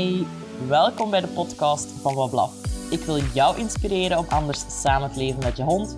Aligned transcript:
Hey, 0.00 0.26
welkom 0.68 1.10
bij 1.10 1.20
de 1.20 1.26
podcast 1.26 1.88
van 2.00 2.14
Wablaf. 2.14 2.52
Ik 2.90 3.00
wil 3.00 3.18
jou 3.34 3.58
inspireren 3.58 4.18
om 4.18 4.24
anders 4.28 4.82
samen 4.82 5.12
te 5.12 5.18
leven 5.18 5.42
met 5.44 5.56
je 5.56 5.62
hond, 5.62 5.94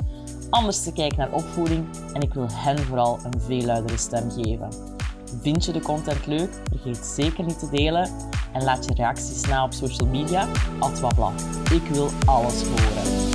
anders 0.51 0.83
te 0.83 0.93
kijken 0.93 1.19
naar 1.19 1.33
opvoeding 1.33 1.87
en 2.13 2.21
ik 2.21 2.35
wil 2.35 2.47
hen 2.51 2.79
vooral 2.79 3.19
een 3.25 3.41
veel 3.41 3.63
luidere 3.63 3.99
stem 3.99 4.31
geven. 4.31 4.69
Vind 5.41 5.65
je 5.65 5.73
de 5.73 5.81
content 5.81 6.27
leuk? 6.27 6.51
Vergeet 6.71 7.07
zeker 7.07 7.45
niet 7.45 7.59
te 7.59 7.71
delen 7.71 8.11
en 8.53 8.65
laat 8.65 8.85
je 8.85 8.95
reacties 8.95 9.47
na 9.47 9.65
op 9.65 9.73
social 9.73 10.09
media, 10.09 10.49
at 10.79 11.01
Wablaf. 11.01 11.71
Ik 11.71 11.87
wil 11.89 12.11
alles 12.25 12.63
horen. 12.63 13.32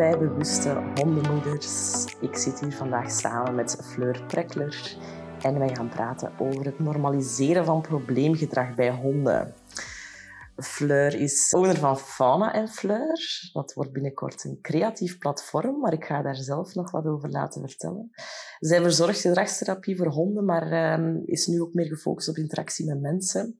Bij 0.00 0.18
Bewuste 0.18 0.82
Hondenmoeders. 0.94 2.04
Ik 2.20 2.36
zit 2.36 2.60
hier 2.60 2.72
vandaag 2.72 3.10
samen 3.10 3.54
met 3.54 3.78
Fleur 3.82 4.26
Trekler 4.26 4.96
en 5.42 5.58
wij 5.58 5.74
gaan 5.74 5.88
praten 5.88 6.32
over 6.38 6.64
het 6.64 6.78
normaliseren 6.78 7.64
van 7.64 7.80
probleemgedrag 7.80 8.74
bij 8.74 8.90
honden. 8.90 9.54
Fleur 10.56 11.14
is 11.14 11.54
owner 11.54 11.76
van 11.76 11.98
Fauna 11.98 12.52
en 12.52 12.68
Fleur. 12.68 13.50
Dat 13.52 13.72
wordt 13.72 13.92
binnenkort 13.92 14.44
een 14.44 14.58
creatief 14.62 15.18
platform, 15.18 15.80
maar 15.80 15.92
ik 15.92 16.04
ga 16.04 16.22
daar 16.22 16.36
zelf 16.36 16.74
nog 16.74 16.90
wat 16.90 17.06
over 17.06 17.30
laten 17.30 17.68
vertellen. 17.68 18.10
Zij 18.58 18.82
verzorgt 18.82 19.20
gedragstherapie 19.20 19.96
voor 19.96 20.10
honden, 20.10 20.44
maar 20.44 20.72
uh, 20.98 21.16
is 21.24 21.46
nu 21.46 21.60
ook 21.60 21.74
meer 21.74 21.86
gefocust 21.86 22.28
op 22.28 22.36
interactie 22.36 22.86
met 22.86 23.00
mensen. 23.00 23.58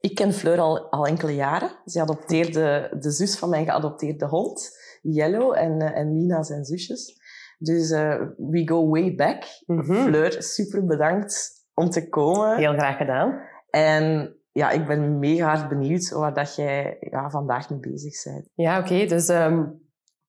Ik 0.00 0.14
ken 0.14 0.32
Fleur 0.32 0.58
al, 0.58 0.90
al 0.90 1.06
enkele 1.06 1.34
jaren. 1.34 1.70
Ze 1.84 2.00
adopteerde 2.00 2.96
de 3.00 3.10
zus 3.10 3.38
van 3.38 3.48
mijn 3.48 3.64
geadopteerde 3.64 4.26
hond. 4.26 4.78
Yellow 5.00 5.56
en, 5.56 5.82
uh, 5.82 5.96
en 5.96 6.12
Mina 6.12 6.42
zijn 6.42 6.64
zusjes. 6.64 7.18
Dus 7.58 7.90
uh, 7.90 8.20
we 8.36 8.68
go 8.68 8.88
way 8.88 9.14
back. 9.14 9.44
Mm 9.66 9.80
-hmm. 9.80 10.06
Fleur, 10.06 10.42
super 10.42 10.84
bedankt 10.84 11.50
om 11.74 11.90
te 11.90 12.08
komen. 12.08 12.56
Heel 12.56 12.72
graag 12.72 12.96
gedaan. 12.96 13.40
En 13.70 14.34
ja, 14.52 14.70
ik 14.70 14.86
ben 14.86 15.18
mega 15.18 15.46
hard 15.46 15.68
benieuwd 15.68 16.10
waar 16.10 16.34
dat 16.34 16.54
jij 16.54 16.96
ja, 17.00 17.30
vandaag 17.30 17.70
mee 17.70 17.80
bezig 17.80 18.24
bent. 18.24 18.48
Ja, 18.54 18.78
oké. 18.78 18.92
Okay. 18.92 19.06
Dus 19.06 19.28
um, 19.28 19.80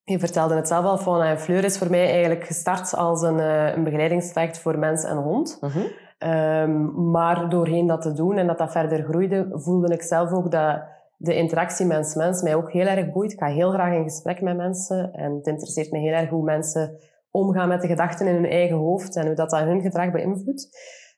je 0.04 0.18
vertelde 0.18 0.54
het 0.54 0.68
zelf 0.68 0.84
al, 0.84 0.98
Fauna 0.98 1.30
en 1.30 1.40
Fleur 1.40 1.64
is 1.64 1.78
voor 1.78 1.90
mij 1.90 2.10
eigenlijk 2.10 2.44
gestart 2.44 2.94
als 2.94 3.22
een, 3.22 3.38
uh, 3.38 3.76
een 3.76 3.84
begeleidingstraject 3.84 4.58
voor 4.58 4.78
mens 4.78 5.04
en 5.04 5.16
hond. 5.16 5.58
Mm 5.60 5.68
-hmm. 5.68 6.30
um, 6.30 7.10
maar 7.10 7.48
doorheen 7.48 7.86
dat 7.86 8.02
te 8.02 8.12
doen 8.12 8.38
en 8.38 8.46
dat 8.46 8.58
dat 8.58 8.72
verder 8.72 9.04
groeide, 9.04 9.48
voelde 9.52 9.92
ik 9.92 10.02
zelf 10.02 10.32
ook 10.32 10.50
dat 10.50 10.82
de 11.22 11.34
interactie 11.34 11.86
mens-mens 11.86 12.42
mij 12.42 12.54
ook 12.54 12.72
heel 12.72 12.86
erg 12.86 13.12
boeit. 13.12 13.32
Ik 13.32 13.38
ga 13.38 13.46
heel 13.46 13.70
graag 13.70 13.94
in 13.94 14.02
gesprek 14.02 14.40
met 14.40 14.56
mensen. 14.56 15.12
En 15.12 15.34
het 15.34 15.46
interesseert 15.46 15.90
me 15.90 15.98
heel 15.98 16.12
erg 16.12 16.28
hoe 16.30 16.44
mensen 16.44 16.98
omgaan 17.30 17.68
met 17.68 17.80
de 17.80 17.86
gedachten 17.86 18.26
in 18.26 18.34
hun 18.34 18.50
eigen 18.50 18.76
hoofd 18.76 19.16
en 19.16 19.26
hoe 19.26 19.34
dat, 19.34 19.50
dat 19.50 19.60
hun 19.60 19.80
gedrag 19.80 20.10
beïnvloedt. 20.10 20.68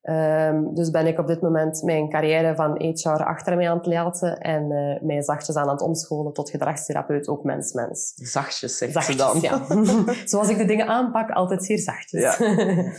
Um, 0.02 0.74
dus 0.74 0.91
ben 0.91 1.06
ik 1.06 1.19
op 1.19 1.27
dit 1.27 1.41
moment 1.41 1.83
mijn 1.83 2.11
carrière 2.11 2.55
van 2.55 2.83
HR 2.83 3.22
achter 3.22 3.56
mij 3.56 3.70
aan 3.70 3.77
het 3.77 3.86
laten 3.86 4.38
en 4.38 4.70
uh, 4.70 5.02
mij 5.02 5.22
zachtjes 5.22 5.56
aan 5.56 5.69
het 5.69 5.80
omscholen 5.80 6.33
tot 6.33 6.50
gedragstherapeut, 6.50 7.28
ook 7.28 7.44
mens-mens. 7.44 8.12
Zachtjes, 8.14 8.77
zegt 8.77 8.92
zachtjes, 8.92 9.16
ze 9.16 9.22
dan. 9.22 9.41
Ja. 9.41 9.66
Zoals 10.24 10.48
ik 10.48 10.58
de 10.58 10.64
dingen 10.64 10.86
aanpak, 10.86 11.30
altijd 11.30 11.64
zeer 11.64 11.78
zachtjes. 11.78 12.36
Ja. 12.36 12.36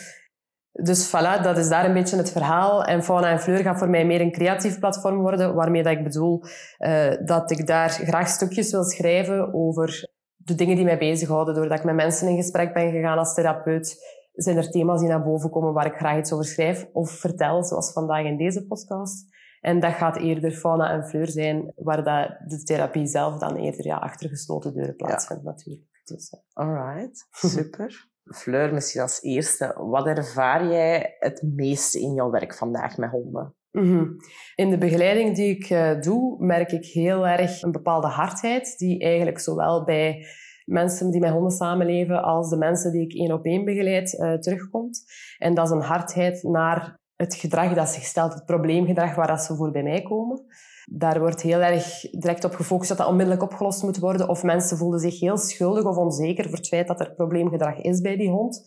Dus 0.83 1.07
voilà, 1.07 1.41
dat 1.41 1.57
is 1.57 1.69
daar 1.69 1.85
een 1.85 1.93
beetje 1.93 2.17
het 2.17 2.31
verhaal. 2.31 2.83
En 2.83 3.03
Fauna 3.03 3.29
en 3.29 3.39
Fleur 3.39 3.57
gaat 3.57 3.77
voor 3.77 3.89
mij 3.89 4.05
meer 4.05 4.21
een 4.21 4.31
creatief 4.31 4.79
platform 4.79 5.21
worden, 5.21 5.55
waarmee 5.55 5.83
dat 5.83 5.91
ik 5.91 6.03
bedoel 6.03 6.43
uh, 6.79 7.13
dat 7.25 7.51
ik 7.51 7.67
daar 7.67 7.89
graag 7.89 8.27
stukjes 8.27 8.71
wil 8.71 8.83
schrijven 8.83 9.53
over 9.53 10.09
de 10.35 10.55
dingen 10.55 10.75
die 10.75 10.85
mij 10.85 10.97
bezighouden. 10.97 11.53
Doordat 11.55 11.79
ik 11.79 11.85
met 11.85 11.95
mensen 11.95 12.27
in 12.27 12.35
gesprek 12.35 12.73
ben 12.73 12.91
gegaan 12.91 13.17
als 13.17 13.33
therapeut, 13.33 13.97
zijn 14.33 14.57
er 14.57 14.69
thema's 14.69 14.99
die 14.99 15.09
naar 15.09 15.23
boven 15.23 15.49
komen 15.49 15.73
waar 15.73 15.85
ik 15.85 15.95
graag 15.95 16.17
iets 16.17 16.31
over 16.31 16.45
schrijf 16.45 16.87
of 16.93 17.11
vertel, 17.11 17.63
zoals 17.63 17.91
vandaag 17.91 18.25
in 18.25 18.37
deze 18.37 18.65
podcast. 18.65 19.33
En 19.61 19.79
dat 19.79 19.93
gaat 19.93 20.17
eerder 20.17 20.51
Fauna 20.51 20.91
en 20.91 21.05
Fleur 21.05 21.27
zijn, 21.27 21.73
waar 21.75 22.03
dat 22.03 22.49
de 22.49 22.63
therapie 22.63 23.07
zelf 23.07 23.39
dan 23.39 23.55
eerder 23.55 23.85
ja, 23.85 23.97
achter 23.97 24.29
gesloten 24.29 24.73
deuren 24.73 24.95
plaatsvindt 24.95 25.43
ja. 25.43 25.49
natuurlijk. 25.49 25.85
Dus, 26.03 26.33
uh. 26.33 26.39
Alright, 26.53 27.27
super. 27.55 28.13
Fleur, 28.33 28.73
misschien 28.73 29.01
als 29.01 29.21
eerste, 29.21 29.73
wat 29.77 30.05
ervaar 30.05 30.67
jij 30.67 31.15
het 31.19 31.41
meeste 31.41 31.99
in 31.99 32.13
jouw 32.13 32.29
werk 32.29 32.53
vandaag 32.53 32.97
met 32.97 33.09
honden? 33.09 33.55
Mm-hmm. 33.71 34.15
In 34.55 34.69
de 34.69 34.77
begeleiding 34.77 35.35
die 35.35 35.55
ik 35.55 35.69
uh, 35.69 36.01
doe, 36.01 36.45
merk 36.45 36.71
ik 36.71 36.85
heel 36.85 37.27
erg 37.27 37.61
een 37.61 37.71
bepaalde 37.71 38.07
hardheid, 38.07 38.77
die 38.77 38.99
eigenlijk 38.99 39.39
zowel 39.39 39.83
bij 39.83 40.25
mensen 40.65 41.11
die 41.11 41.21
met 41.21 41.31
honden 41.31 41.51
samenleven 41.51 42.23
als 42.23 42.49
de 42.49 42.57
mensen 42.57 42.91
die 42.91 43.01
ik 43.01 43.13
één 43.13 43.31
op 43.31 43.45
één 43.45 43.65
begeleid 43.65 44.13
uh, 44.13 44.33
terugkomt. 44.33 45.03
En 45.37 45.53
dat 45.53 45.65
is 45.65 45.71
een 45.71 45.81
hardheid 45.81 46.43
naar 46.43 46.99
het 47.15 47.35
gedrag 47.35 47.73
dat 47.73 47.89
zich 47.89 48.03
stelt, 48.03 48.33
het 48.33 48.45
probleemgedrag 48.45 49.15
waar 49.15 49.27
dat 49.27 49.41
ze 49.41 49.55
voor 49.55 49.71
bij 49.71 49.83
mij 49.83 50.01
komen. 50.01 50.45
Daar 50.91 51.19
wordt 51.19 51.41
heel 51.41 51.59
erg 51.59 52.09
direct 52.11 52.43
op 52.43 52.55
gefocust 52.55 52.89
dat 52.89 52.97
dat 52.97 53.07
onmiddellijk 53.07 53.43
opgelost 53.43 53.83
moet 53.83 53.99
worden. 53.99 54.29
Of 54.29 54.43
mensen 54.43 54.77
voelen 54.77 54.99
zich 54.99 55.19
heel 55.19 55.37
schuldig 55.37 55.83
of 55.83 55.97
onzeker 55.97 56.45
voor 56.45 56.57
het 56.57 56.67
feit 56.67 56.87
dat 56.87 56.99
er 56.99 57.13
probleemgedrag 57.13 57.77
is 57.81 58.01
bij 58.01 58.17
die 58.17 58.29
hond. 58.29 58.65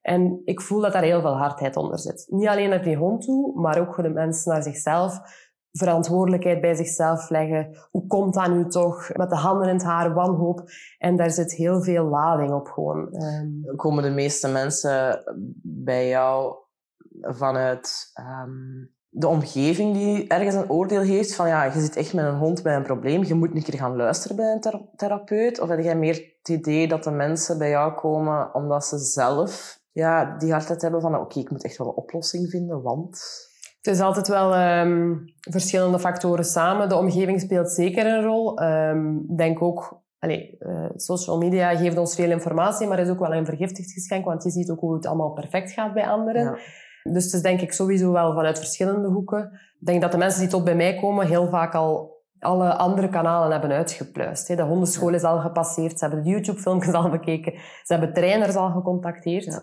En 0.00 0.40
ik 0.44 0.60
voel 0.60 0.80
dat 0.80 0.92
daar 0.92 1.02
heel 1.02 1.20
veel 1.20 1.36
hardheid 1.36 1.76
onder 1.76 1.98
zit. 1.98 2.26
Niet 2.28 2.48
alleen 2.48 2.68
naar 2.68 2.82
die 2.82 2.96
hond 2.96 3.22
toe, 3.22 3.60
maar 3.60 3.80
ook 3.80 3.94
voor 3.94 4.02
de 4.02 4.10
mensen 4.10 4.52
naar 4.52 4.62
zichzelf. 4.62 5.20
Verantwoordelijkheid 5.72 6.60
bij 6.60 6.74
zichzelf 6.74 7.30
leggen. 7.30 7.76
Hoe 7.90 8.06
komt 8.06 8.34
dat 8.34 8.50
nu 8.50 8.68
toch? 8.68 9.16
Met 9.16 9.30
de 9.30 9.36
handen 9.36 9.68
in 9.68 9.74
het 9.74 9.84
haar, 9.84 10.14
wanhoop. 10.14 10.62
En 10.98 11.16
daar 11.16 11.30
zit 11.30 11.52
heel 11.52 11.82
veel 11.82 12.04
lading 12.04 12.52
op 12.52 12.68
gewoon. 12.68 13.22
Um... 13.22 13.76
Komen 13.76 14.02
de 14.02 14.10
meeste 14.10 14.48
mensen 14.48 15.22
bij 15.62 16.08
jou 16.08 16.54
vanuit 17.20 18.12
um, 18.20 18.94
de 19.10 19.28
omgeving 19.28 19.94
die 19.94 20.28
ergens 20.28 20.54
een 20.54 20.70
oordeel 20.70 21.00
heeft 21.00 21.34
van 21.34 21.48
ja, 21.48 21.64
je 21.64 21.80
zit 21.80 21.96
echt 21.96 22.14
met 22.14 22.24
een 22.24 22.38
hond 22.38 22.62
bij 22.62 22.76
een 22.76 22.82
probleem, 22.82 23.24
je 23.24 23.34
moet 23.34 23.54
een 23.54 23.62
keer 23.62 23.78
gaan 23.78 23.96
luisteren 23.96 24.36
bij 24.36 24.52
een 24.52 24.60
thera 24.60 24.80
therapeut? 24.96 25.60
Of 25.60 25.68
heb 25.68 25.80
jij 25.80 25.96
meer 25.96 26.14
het 26.38 26.48
idee 26.48 26.88
dat 26.88 27.04
de 27.04 27.10
mensen 27.10 27.58
bij 27.58 27.70
jou 27.70 27.92
komen 27.92 28.54
omdat 28.54 28.84
ze 28.84 28.98
zelf 28.98 29.80
ja, 29.92 30.36
die 30.38 30.52
hardheid 30.52 30.82
hebben 30.82 31.00
van 31.00 31.14
oké, 31.14 31.22
okay, 31.22 31.42
ik 31.42 31.50
moet 31.50 31.64
echt 31.64 31.78
wel 31.78 31.86
een 31.86 31.94
oplossing 31.94 32.50
vinden, 32.50 32.82
want... 32.82 33.48
Het 33.80 33.94
is 33.94 34.00
altijd 34.00 34.28
wel 34.28 34.78
um, 34.80 35.24
verschillende 35.50 35.98
factoren 35.98 36.44
samen. 36.44 36.88
De 36.88 36.96
omgeving 36.96 37.40
speelt 37.40 37.70
zeker 37.70 38.06
een 38.06 38.22
rol. 38.22 38.62
Um, 38.62 39.36
denk 39.36 39.62
ook 39.62 40.00
Allee, 40.18 40.56
uh, 40.58 40.90
social 40.94 41.38
media 41.38 41.76
geeft 41.76 41.98
ons 41.98 42.14
veel 42.14 42.30
informatie, 42.30 42.86
maar 42.86 42.98
is 42.98 43.08
ook 43.08 43.18
wel 43.18 43.34
een 43.34 43.44
vergiftigd 43.44 43.92
geschenk, 43.92 44.24
want 44.24 44.42
je 44.42 44.50
ziet 44.50 44.70
ook 44.70 44.80
hoe 44.80 44.94
het 44.94 45.06
allemaal 45.06 45.32
perfect 45.32 45.72
gaat 45.72 45.94
bij 45.94 46.08
anderen. 46.08 46.42
Ja. 46.42 46.58
Dus 47.02 47.24
het 47.24 47.32
is 47.32 47.42
denk 47.42 47.60
ik 47.60 47.72
sowieso 47.72 48.12
wel 48.12 48.34
vanuit 48.34 48.58
verschillende 48.58 49.08
hoeken. 49.08 49.50
Ik 49.80 49.86
denk 49.86 50.00
dat 50.00 50.12
de 50.12 50.18
mensen 50.18 50.40
die 50.40 50.48
tot 50.48 50.64
bij 50.64 50.76
mij 50.76 50.94
komen 50.94 51.26
heel 51.26 51.48
vaak 51.48 51.74
al 51.74 52.18
alle 52.40 52.74
andere 52.74 53.08
kanalen 53.08 53.50
hebben 53.50 53.70
uitgepluist. 53.70 54.46
De 54.46 54.62
hondenschool 54.62 55.14
is 55.14 55.22
al 55.22 55.40
gepasseerd, 55.40 55.98
ze 55.98 56.04
hebben 56.04 56.24
de 56.24 56.30
YouTube-filmpjes 56.30 56.94
al 56.94 57.10
bekeken, 57.10 57.52
ze 57.82 57.92
hebben 57.92 58.12
trainers 58.12 58.54
al 58.54 58.70
gecontacteerd. 58.70 59.44
Ja. 59.44 59.62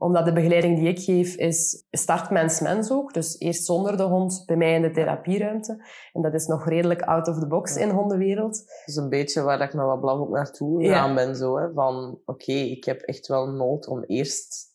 Omdat 0.00 0.24
de 0.24 0.32
begeleiding 0.32 0.78
die 0.78 0.88
ik 0.88 0.98
geef 0.98 1.34
is 1.34 1.86
start 1.90 2.30
mens-mens 2.30 2.90
ook. 2.90 3.14
Dus 3.14 3.38
eerst 3.38 3.64
zonder 3.64 3.96
de 3.96 4.02
hond 4.02 4.42
bij 4.46 4.56
mij 4.56 4.74
in 4.74 4.82
de 4.82 4.90
therapieruimte. 4.90 5.84
En 6.12 6.22
dat 6.22 6.34
is 6.34 6.46
nog 6.46 6.68
redelijk 6.68 7.02
out 7.02 7.28
of 7.28 7.38
the 7.38 7.46
box 7.46 7.74
ja. 7.74 7.80
in 7.80 7.90
hondenwereld. 7.90 8.56
Dat 8.56 8.82
is 8.86 8.96
een 8.96 9.08
beetje 9.08 9.42
waar 9.42 9.60
ik 9.60 9.74
met 9.74 9.84
wat 9.84 10.00
blauw 10.00 10.18
ook 10.18 10.30
naartoe 10.30 10.82
gegaan 10.82 11.08
ja. 11.08 11.14
ben. 11.14 11.36
Zo, 11.36 11.56
hè? 11.56 11.72
Van 11.72 12.18
oké, 12.24 12.42
okay, 12.42 12.68
ik 12.68 12.84
heb 12.84 13.00
echt 13.00 13.26
wel 13.26 13.46
nood 13.46 13.88
om 13.88 14.02
eerst 14.04 14.67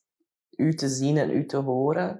u 0.58 0.74
te 0.74 0.88
zien 0.88 1.18
en 1.18 1.30
u 1.30 1.46
te 1.46 1.58
horen, 1.58 2.20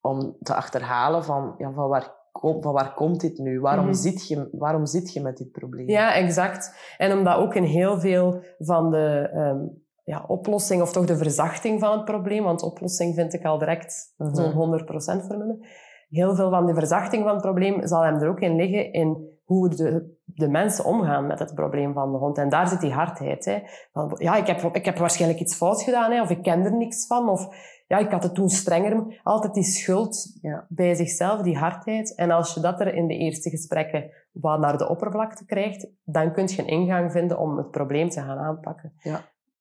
om 0.00 0.36
te 0.40 0.54
achterhalen 0.54 1.24
van, 1.24 1.54
ja, 1.58 1.72
van, 1.72 1.88
waar, 1.88 2.14
kom, 2.32 2.62
van 2.62 2.72
waar 2.72 2.94
komt 2.94 3.20
dit 3.20 3.38
nu? 3.38 3.60
Waarom, 3.60 3.84
mm 3.84 3.90
-hmm. 3.90 4.00
zit 4.00 4.28
je, 4.28 4.48
waarom 4.52 4.86
zit 4.86 5.12
je 5.12 5.20
met 5.20 5.36
dit 5.36 5.50
probleem? 5.50 5.88
Ja, 5.88 6.14
exact. 6.14 6.94
En 6.98 7.18
omdat 7.18 7.36
ook 7.36 7.54
in 7.54 7.62
heel 7.62 8.00
veel 8.00 8.42
van 8.58 8.90
de 8.90 9.30
um, 9.34 9.82
ja, 10.04 10.24
oplossing, 10.26 10.82
of 10.82 10.92
toch 10.92 11.06
de 11.06 11.16
verzachting 11.16 11.80
van 11.80 11.92
het 11.92 12.04
probleem, 12.04 12.44
want 12.44 12.62
oplossing 12.62 13.14
vind 13.14 13.34
ik 13.34 13.44
al 13.44 13.58
direct 13.58 14.14
mm 14.16 14.26
-hmm. 14.26 14.34
zo'n 14.34 15.20
100% 15.22 15.26
voor 15.26 15.38
me. 15.38 15.68
Heel 16.08 16.34
veel 16.34 16.50
van 16.50 16.66
de 16.66 16.74
verzachting 16.74 17.22
van 17.22 17.32
het 17.32 17.42
probleem 17.42 17.86
zal 17.86 18.02
hem 18.02 18.14
er 18.14 18.28
ook 18.28 18.40
in 18.40 18.56
liggen 18.56 18.92
in 18.92 19.38
hoe 19.44 19.68
de, 19.68 20.18
de 20.40 20.48
mensen 20.48 20.84
omgaan 20.84 21.26
met 21.26 21.38
het 21.38 21.54
probleem 21.54 21.92
van 21.92 22.12
de 22.12 22.18
hond. 22.18 22.38
En 22.38 22.48
daar 22.48 22.68
zit 22.68 22.80
die 22.80 22.92
hardheid. 22.92 23.44
Hè. 23.44 23.58
Van, 23.92 24.14
ja, 24.18 24.36
ik 24.36 24.46
heb, 24.46 24.74
ik 24.74 24.84
heb 24.84 24.98
waarschijnlijk 24.98 25.40
iets 25.40 25.56
fout 25.56 25.82
gedaan, 25.82 26.10
hè, 26.10 26.22
of 26.22 26.30
ik 26.30 26.42
ken 26.42 26.64
er 26.64 26.76
niks 26.76 27.06
van, 27.06 27.28
of 27.28 27.48
ja, 27.86 27.98
ik 27.98 28.10
had 28.10 28.22
het 28.22 28.34
toen 28.34 28.48
strenger. 28.48 29.20
Altijd 29.22 29.54
die 29.54 29.62
schuld 29.62 30.38
ja. 30.40 30.66
bij 30.68 30.94
zichzelf, 30.94 31.42
die 31.42 31.58
hardheid. 31.58 32.14
En 32.14 32.30
als 32.30 32.54
je 32.54 32.60
dat 32.60 32.80
er 32.80 32.94
in 32.94 33.06
de 33.06 33.16
eerste 33.16 33.50
gesprekken 33.50 34.10
wat 34.32 34.60
naar 34.60 34.78
de 34.78 34.88
oppervlakte 34.88 35.44
krijgt, 35.44 35.88
dan 36.04 36.32
kun 36.32 36.48
je 36.48 36.58
een 36.58 36.68
ingang 36.68 37.12
vinden 37.12 37.38
om 37.38 37.56
het 37.56 37.70
probleem 37.70 38.08
te 38.08 38.20
gaan 38.20 38.38
aanpakken. 38.38 38.92
Ja. 38.98 39.20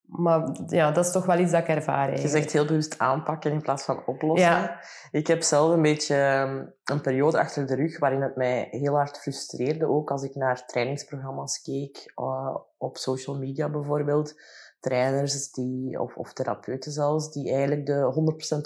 Maar 0.09 0.49
ja, 0.67 0.91
dat 0.91 1.05
is 1.05 1.11
toch 1.11 1.25
wel 1.25 1.39
iets 1.39 1.51
dat 1.51 1.61
ik 1.61 1.67
ervaar. 1.67 2.19
Je 2.21 2.27
zegt 2.27 2.51
heel 2.51 2.65
bewust 2.65 2.99
aanpakken 2.99 3.51
in 3.51 3.61
plaats 3.61 3.83
van 3.83 4.03
oplossen. 4.05 4.49
Ja. 4.49 4.79
Ik 5.11 5.27
heb 5.27 5.41
zelf 5.41 5.73
een 5.73 5.81
beetje 5.81 6.15
een 6.83 7.01
periode 7.01 7.39
achter 7.39 7.67
de 7.67 7.75
rug 7.75 7.99
waarin 7.99 8.21
het 8.21 8.35
mij 8.35 8.67
heel 8.71 8.93
hard 8.95 9.17
frustreerde. 9.17 9.87
Ook 9.87 10.11
als 10.11 10.23
ik 10.23 10.35
naar 10.35 10.65
trainingsprogramma's 10.65 11.61
keek, 11.61 12.13
uh, 12.15 12.55
op 12.77 12.97
social 12.97 13.37
media 13.37 13.69
bijvoorbeeld. 13.69 14.33
trainers 14.79 15.51
die, 15.51 16.01
of, 16.01 16.15
of 16.15 16.33
therapeuten 16.33 16.91
zelfs, 16.91 17.31
die 17.31 17.49
eigenlijk 17.51 17.85
de 17.85 18.11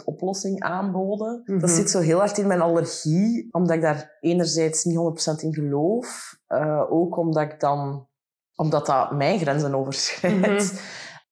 100% 0.02 0.04
oplossing 0.06 0.62
aanboden. 0.62 1.42
Dat 1.46 1.56
Mhm. 1.58 1.68
zit 1.68 1.90
zo 1.90 2.00
heel 2.00 2.18
hard 2.20 2.38
in 2.38 2.48
mijn 2.48 2.62
allergie, 2.62 3.48
omdat 3.52 3.76
ik 3.76 3.82
daar 3.82 4.18
enerzijds 4.20 4.84
niet 4.84 4.98
100% 4.98 5.42
in 5.42 5.54
geloof. 5.54 6.36
eh, 6.48 6.92
ook 6.92 7.18
omdat 7.18 7.44
ik 7.44 7.60
dan, 7.60 8.08
omdat 8.56 8.86
dat 8.86 9.12
mijn 9.12 9.40
grenzen 9.40 9.76
overschrijdt. 9.76 10.38
Mhm. 10.74 10.82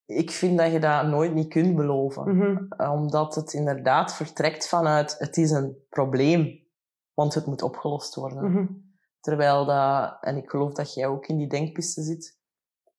Ik 0.06 0.30
vind 0.30 0.58
dat 0.58 0.72
je 0.72 0.78
dat 0.80 1.06
nooit 1.06 1.34
niet 1.34 1.48
kunt 1.48 1.76
beloven. 1.76 2.36
Mhm. 2.36 2.90
Omdat 2.90 3.34
het 3.34 3.52
inderdaad 3.52 4.14
vertrekt 4.14 4.68
vanuit 4.68 5.18
het 5.18 5.36
is 5.36 5.50
een 5.50 5.76
probleem, 5.88 6.60
want 7.14 7.34
het 7.34 7.46
moet 7.46 7.62
opgelost 7.62 8.14
worden. 8.14 8.50
Mhm. 8.50 8.66
Terwijl 9.20 9.64
dat, 9.64 10.16
en 10.20 10.36
ik 10.36 10.50
geloof 10.50 10.72
dat 10.72 10.94
jij 10.94 11.06
ook 11.06 11.26
in 11.26 11.36
die 11.36 11.48
denkpiste 11.48 12.02
zit, 12.02 12.38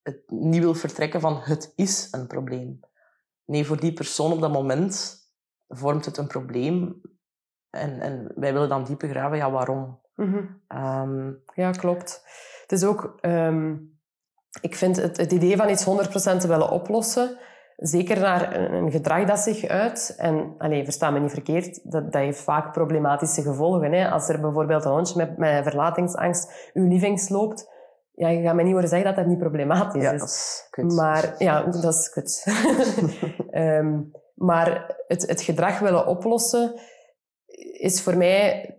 het 0.02 0.24
niet 0.28 0.62
wil 0.62 0.74
vertrekken 0.76 1.22
van 1.22 1.40
het 1.42 1.74
is 1.76 2.08
een 2.12 2.28
probleem. 2.28 2.80
Nee, 3.46 3.66
voor 3.66 3.80
die 3.80 3.94
persoon 3.94 4.32
op 4.32 4.42
dat 4.42 4.52
moment 4.54 5.22
vormt 5.68 6.06
het 6.06 6.18
een 6.18 6.28
probleem. 6.28 7.02
En, 7.70 8.00
en 8.00 8.32
wij 8.36 8.54
willen 8.54 8.70
dan 8.70 8.84
diep 8.84 9.00
begraven, 9.00 9.38
ja, 9.38 9.52
waarom? 9.52 10.00
Mhm. 10.16 10.46
Ehm, 10.68 11.32
Ja, 11.54 11.72
klopt. 11.72 12.22
Het 12.62 12.72
is 12.72 12.84
ook... 12.84 13.18
ehm, 13.22 13.76
ik 14.62 14.76
vind 14.76 14.96
het, 14.96 15.18
het 15.18 15.32
idee 15.32 15.58
van 15.58 15.70
iets 15.70 15.86
100% 15.86 15.88
te 16.38 16.48
willen 16.48 16.70
oplossen, 16.70 17.38
zeker 17.78 18.20
naar 18.20 18.56
een, 18.56 18.74
een 18.74 18.92
gedrag 18.92 19.26
dat 19.26 19.40
zich 19.40 19.66
uit, 19.66 20.16
en 20.18 20.56
allez, 20.58 20.84
versta 20.84 21.10
me 21.10 21.20
niet 21.20 21.32
verkeerd, 21.32 21.92
dat, 21.92 22.12
dat 22.12 22.22
heeft 22.22 22.40
vaak 22.40 22.74
problematische 22.74 23.42
gevolgen. 23.42 23.92
Hè? 23.92 24.10
Als 24.10 24.30
er 24.30 24.42
bijvoorbeeld 24.42 24.86
een 24.86 24.92
hondje 24.92 25.18
met, 25.18 25.38
met 25.38 25.64
verlatingsangst 25.64 26.70
uw 26.74 26.88
living 26.88 27.30
loopt, 27.30 27.72
ja, 28.16 28.30
je 28.30 28.42
gaat 28.42 28.56
mij 28.56 28.64
niet 28.64 28.74
horen 28.74 28.90
zeggen 28.90 29.08
dat 29.08 29.16
dat 29.16 29.26
niet 29.26 29.40
problematisch 29.40 30.04
ja, 30.04 30.12
is. 30.12 30.20
dat 30.20 30.30
is 30.30 30.68
kut. 30.70 30.94
Maar 30.94 31.36
ja, 31.38 31.64
dat 31.64 31.94
is 31.94 32.10
kut. 32.10 32.46
Ehm, 33.52 34.02
maar 34.36 34.96
het, 35.08 35.28
het 35.28 35.42
gedrag 35.42 35.80
willen 35.80 36.08
oplossen 36.08 36.80
is 37.80 38.02
voor 38.02 38.18
mij, 38.18 38.76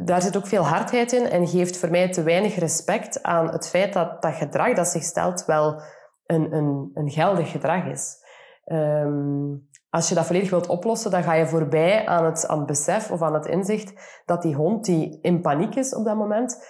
daar 0.00 0.22
zit 0.22 0.36
ook 0.36 0.46
veel 0.46 0.62
hardheid 0.62 1.12
in 1.12 1.24
en 1.24 1.48
geeft 1.48 1.76
voor 1.76 1.90
mij 1.90 2.10
te 2.10 2.22
weinig 2.22 2.54
respect 2.54 3.22
aan 3.22 3.50
het 3.50 3.68
feit 3.68 3.92
dat 3.92 4.22
dat 4.22 4.34
gedrag 4.34 4.74
dat 4.74 4.88
zich 4.88 5.02
stelt 5.02 5.44
wel 5.44 5.82
een, 6.26 6.52
een, 6.52 6.90
een 6.94 7.10
geldig 7.10 7.50
gedrag 7.50 7.84
is. 7.84 8.16
Ehm, 8.64 9.54
als 9.90 10.08
je 10.08 10.14
dat 10.14 10.26
volledig 10.26 10.50
wilt 10.50 10.66
oplossen, 10.66 11.10
dan 11.10 11.22
ga 11.22 11.34
je 11.34 11.46
voorbij 11.46 12.06
aan 12.06 12.24
het, 12.24 12.46
aan 12.46 12.58
het 12.58 12.66
besef 12.66 13.10
of 13.10 13.22
aan 13.22 13.34
het 13.34 13.46
inzicht 13.46 14.22
dat 14.24 14.42
die 14.42 14.54
hond 14.54 14.84
die 14.84 15.18
in 15.20 15.40
paniek 15.40 15.74
is 15.74 15.94
op 15.94 16.04
dat 16.04 16.16
moment, 16.16 16.66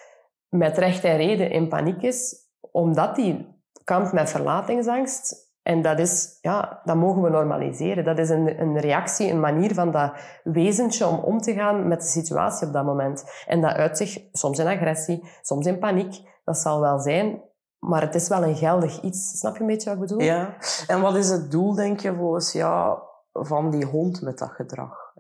met 0.48 0.78
recht 0.78 1.04
en 1.04 1.16
reden 1.16 1.50
in 1.50 1.69
paniek 1.69 2.02
is, 2.02 2.36
omdat 2.60 3.14
die 3.14 3.60
kampt 3.84 4.12
met 4.12 4.30
verlatingsangst. 4.30 5.51
En 5.62 5.82
dat, 5.82 5.99
is, 5.99 6.38
ja, 6.41 6.81
dat 6.85 6.97
mogen 6.97 7.23
we 7.23 7.31
normaliseren. 7.31 8.05
Dat 8.05 8.19
is 8.19 8.29
een, 8.29 8.61
een 8.61 8.79
reactie, 8.79 9.31
een 9.31 9.41
manier 9.41 9.75
van 9.75 9.91
dat 9.91 10.12
wezentje 10.44 11.06
om 11.06 11.19
om 11.19 11.38
te 11.38 11.53
gaan 11.53 11.88
met 11.88 12.00
de 12.00 12.06
situatie 12.06 12.67
op 12.67 12.73
dat 12.73 12.85
moment. 12.85 13.25
En 13.47 13.61
dat 13.61 13.73
uit 13.73 13.97
zich 13.97 14.19
soms 14.32 14.59
in 14.59 14.67
agressie, 14.67 15.29
soms 15.43 15.67
in 15.67 15.79
paniek. 15.79 16.31
Dat 16.44 16.59
zal 16.59 16.81
wel 16.81 16.99
zijn, 16.99 17.43
maar 17.79 18.00
het 18.00 18.14
is 18.14 18.29
wel 18.29 18.44
een 18.44 18.56
geldig 18.56 19.03
iets. 19.03 19.38
Snap 19.38 19.55
je 19.55 19.61
een 19.61 19.67
beetje 19.67 19.88
wat 19.88 19.99
ik 19.99 20.09
bedoel? 20.09 20.20
Ja. 20.20 20.56
En 20.87 21.00
wat 21.00 21.17
is 21.17 21.29
het 21.29 21.50
doel, 21.50 21.75
denk 21.75 22.00
je, 22.00 22.15
volgens 22.15 22.53
jou, 22.53 22.99
van 23.32 23.70
die 23.70 23.85
hond 23.85 24.23
met 24.23 24.38
dat 24.38 24.50
gedrag? 24.50 25.12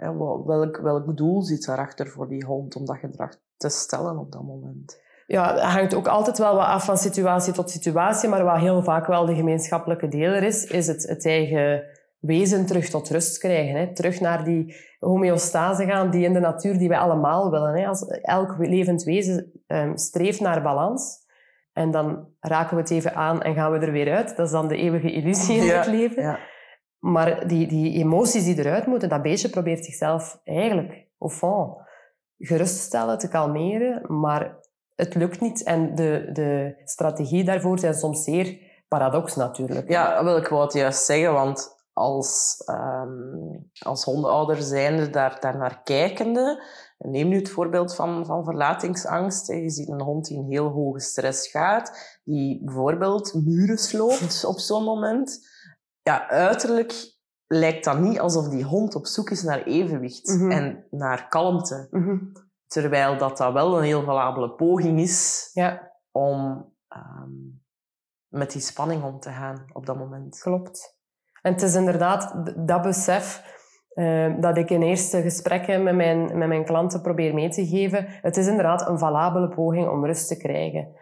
Welk, 0.44 0.76
welk 0.76 1.16
doel 1.16 1.42
zit 1.42 1.66
daarachter 1.66 2.08
voor 2.08 2.28
die 2.28 2.44
hond 2.44 2.76
om 2.76 2.84
dat 2.84 2.96
gedrag 2.96 3.30
te 3.56 3.68
stellen 3.68 4.18
op 4.18 4.32
dat 4.32 4.42
moment? 4.42 5.00
Ja, 5.32 5.58
hangt 5.58 5.94
ook 5.94 6.06
altijd 6.06 6.38
wel 6.38 6.54
wat 6.54 6.66
af 6.66 6.84
van 6.84 6.96
situatie 6.96 7.52
tot 7.52 7.70
situatie, 7.70 8.28
maar 8.28 8.44
wat 8.44 8.58
heel 8.58 8.82
vaak 8.82 9.06
wel 9.06 9.26
de 9.26 9.34
gemeenschappelijke 9.34 10.08
deler 10.08 10.42
is, 10.42 10.64
is 10.64 10.86
het, 10.86 11.02
het 11.08 11.26
eigen 11.26 11.84
wezen 12.18 12.66
terug 12.66 12.88
tot 12.88 13.10
rust 13.10 13.38
krijgen. 13.38 13.80
Hè. 13.80 13.94
Terug 13.94 14.20
naar 14.20 14.44
die 14.44 14.76
homeostase 14.98 15.84
gaan, 15.84 16.10
die 16.10 16.24
in 16.24 16.32
de 16.32 16.40
natuur 16.40 16.78
die 16.78 16.88
wij 16.88 16.98
allemaal 16.98 17.50
willen. 17.50 17.74
Hè. 17.74 17.86
Als 17.86 18.06
elk 18.06 18.56
levend 18.58 19.02
wezen 19.02 19.52
ehm, 19.66 19.96
streeft 19.96 20.40
naar 20.40 20.62
balans. 20.62 21.18
En 21.72 21.90
dan 21.90 22.28
raken 22.40 22.76
we 22.76 22.82
het 22.82 22.90
even 22.90 23.14
aan 23.14 23.42
en 23.42 23.54
gaan 23.54 23.72
we 23.72 23.78
er 23.78 23.92
weer 23.92 24.14
uit. 24.14 24.36
Dat 24.36 24.46
is 24.46 24.52
dan 24.52 24.68
de 24.68 24.76
eeuwige 24.76 25.12
illusie 25.12 25.56
in 25.56 25.64
Ja, 25.64 25.76
het 25.76 25.86
leven. 25.86 26.22
Ja. 26.22 26.38
Maar 26.98 27.46
die, 27.48 27.66
die 27.66 27.98
emoties 27.98 28.44
die 28.44 28.58
eruit 28.58 28.86
moeten, 28.86 29.08
dat 29.08 29.22
beestje 29.22 29.48
probeert 29.48 29.84
zichzelf 29.84 30.40
eigenlijk, 30.44 31.06
au 31.18 31.30
fond, 31.30 31.76
gerust 32.38 32.74
te 32.74 32.82
stellen, 32.82 33.18
te 33.18 33.28
kalmeren. 33.28 34.20
Maar 34.20 34.60
het 35.02 35.14
lukt 35.14 35.40
niet. 35.40 35.62
En 35.62 35.94
de, 35.94 36.28
de 36.32 36.80
strategie 36.84 37.44
daarvoor 37.44 37.78
zijn 37.78 37.94
soms 37.94 38.24
zeer 38.24 38.58
paradox 38.88 39.36
natuurlijk. 39.36 39.88
Ja, 39.88 40.24
wil 40.24 40.36
ik 40.36 40.48
wou 40.48 40.62
het 40.62 40.72
juist 40.72 41.04
zeggen, 41.04 41.32
want 41.32 41.80
als, 41.92 42.62
ehm, 42.66 43.56
als 43.78 44.04
hondenouder 44.04 44.62
zijnde 44.62 45.10
daar, 45.10 45.36
daar 45.40 45.56
naar 45.56 45.82
kijkende, 45.82 46.62
neem 46.98 47.28
nu 47.28 47.36
het 47.36 47.50
voorbeeld 47.50 47.94
van, 47.94 48.26
van 48.26 48.44
verlatingsangst. 48.44 49.46
Je 49.46 49.70
ziet 49.70 49.88
een 49.88 50.02
hond 50.02 50.26
die 50.26 50.38
in 50.38 50.50
heel 50.50 50.68
hoge 50.68 51.00
stress 51.00 51.48
gaat, 51.50 52.18
die 52.24 52.64
bijvoorbeeld 52.64 53.34
muren 53.44 53.78
sloopt 53.78 54.44
op 54.44 54.58
zo'n 54.58 54.84
moment. 54.84 55.48
Ja, 56.02 56.28
uiterlijk 56.28 56.94
lijkt 57.46 57.84
dat 57.84 57.98
niet 57.98 58.20
alsof 58.20 58.48
die 58.48 58.64
hond 58.64 58.94
op 58.94 59.06
zoek 59.06 59.30
is 59.30 59.42
naar 59.42 59.62
evenwicht 59.62 60.26
Mhm. 60.28 60.50
en 60.50 60.86
naar 60.90 61.28
kalmte. 61.28 61.86
Mhm. 61.90 62.16
Terwijl 62.72 63.18
dat, 63.18 63.36
dat 63.36 63.52
wel 63.52 63.78
een 63.78 63.84
heel 63.84 64.02
valabele 64.02 64.50
poging 64.50 65.00
is 65.00 65.50
Ja, 65.52 65.92
om 66.10 66.64
ehm, 66.88 67.30
met 68.28 68.52
die 68.52 68.60
spanning 68.60 69.02
om 69.02 69.20
te 69.20 69.30
gaan 69.30 69.64
op 69.72 69.86
dat 69.86 69.96
moment. 69.96 70.40
klopt. 70.40 71.00
En 71.42 71.52
het 71.52 71.62
is 71.62 71.74
inderdaad 71.74 72.42
dat 72.56 72.82
besef 72.82 73.42
eh, 73.88 74.34
dat 74.40 74.56
ik 74.56 74.70
in 74.70 74.82
eerste 74.82 75.22
gesprekken 75.22 75.82
met 75.82 75.94
mijn, 75.94 76.38
met 76.38 76.48
mijn 76.48 76.64
klanten 76.64 77.02
probeer 77.02 77.34
mee 77.34 77.48
te 77.48 77.66
geven. 77.66 78.06
Het 78.08 78.36
is 78.36 78.46
inderdaad 78.46 78.88
een 78.88 78.98
valabele 78.98 79.48
poging 79.48 79.88
om 79.88 80.06
rust 80.06 80.28
te 80.28 80.36
krijgen. 80.36 80.94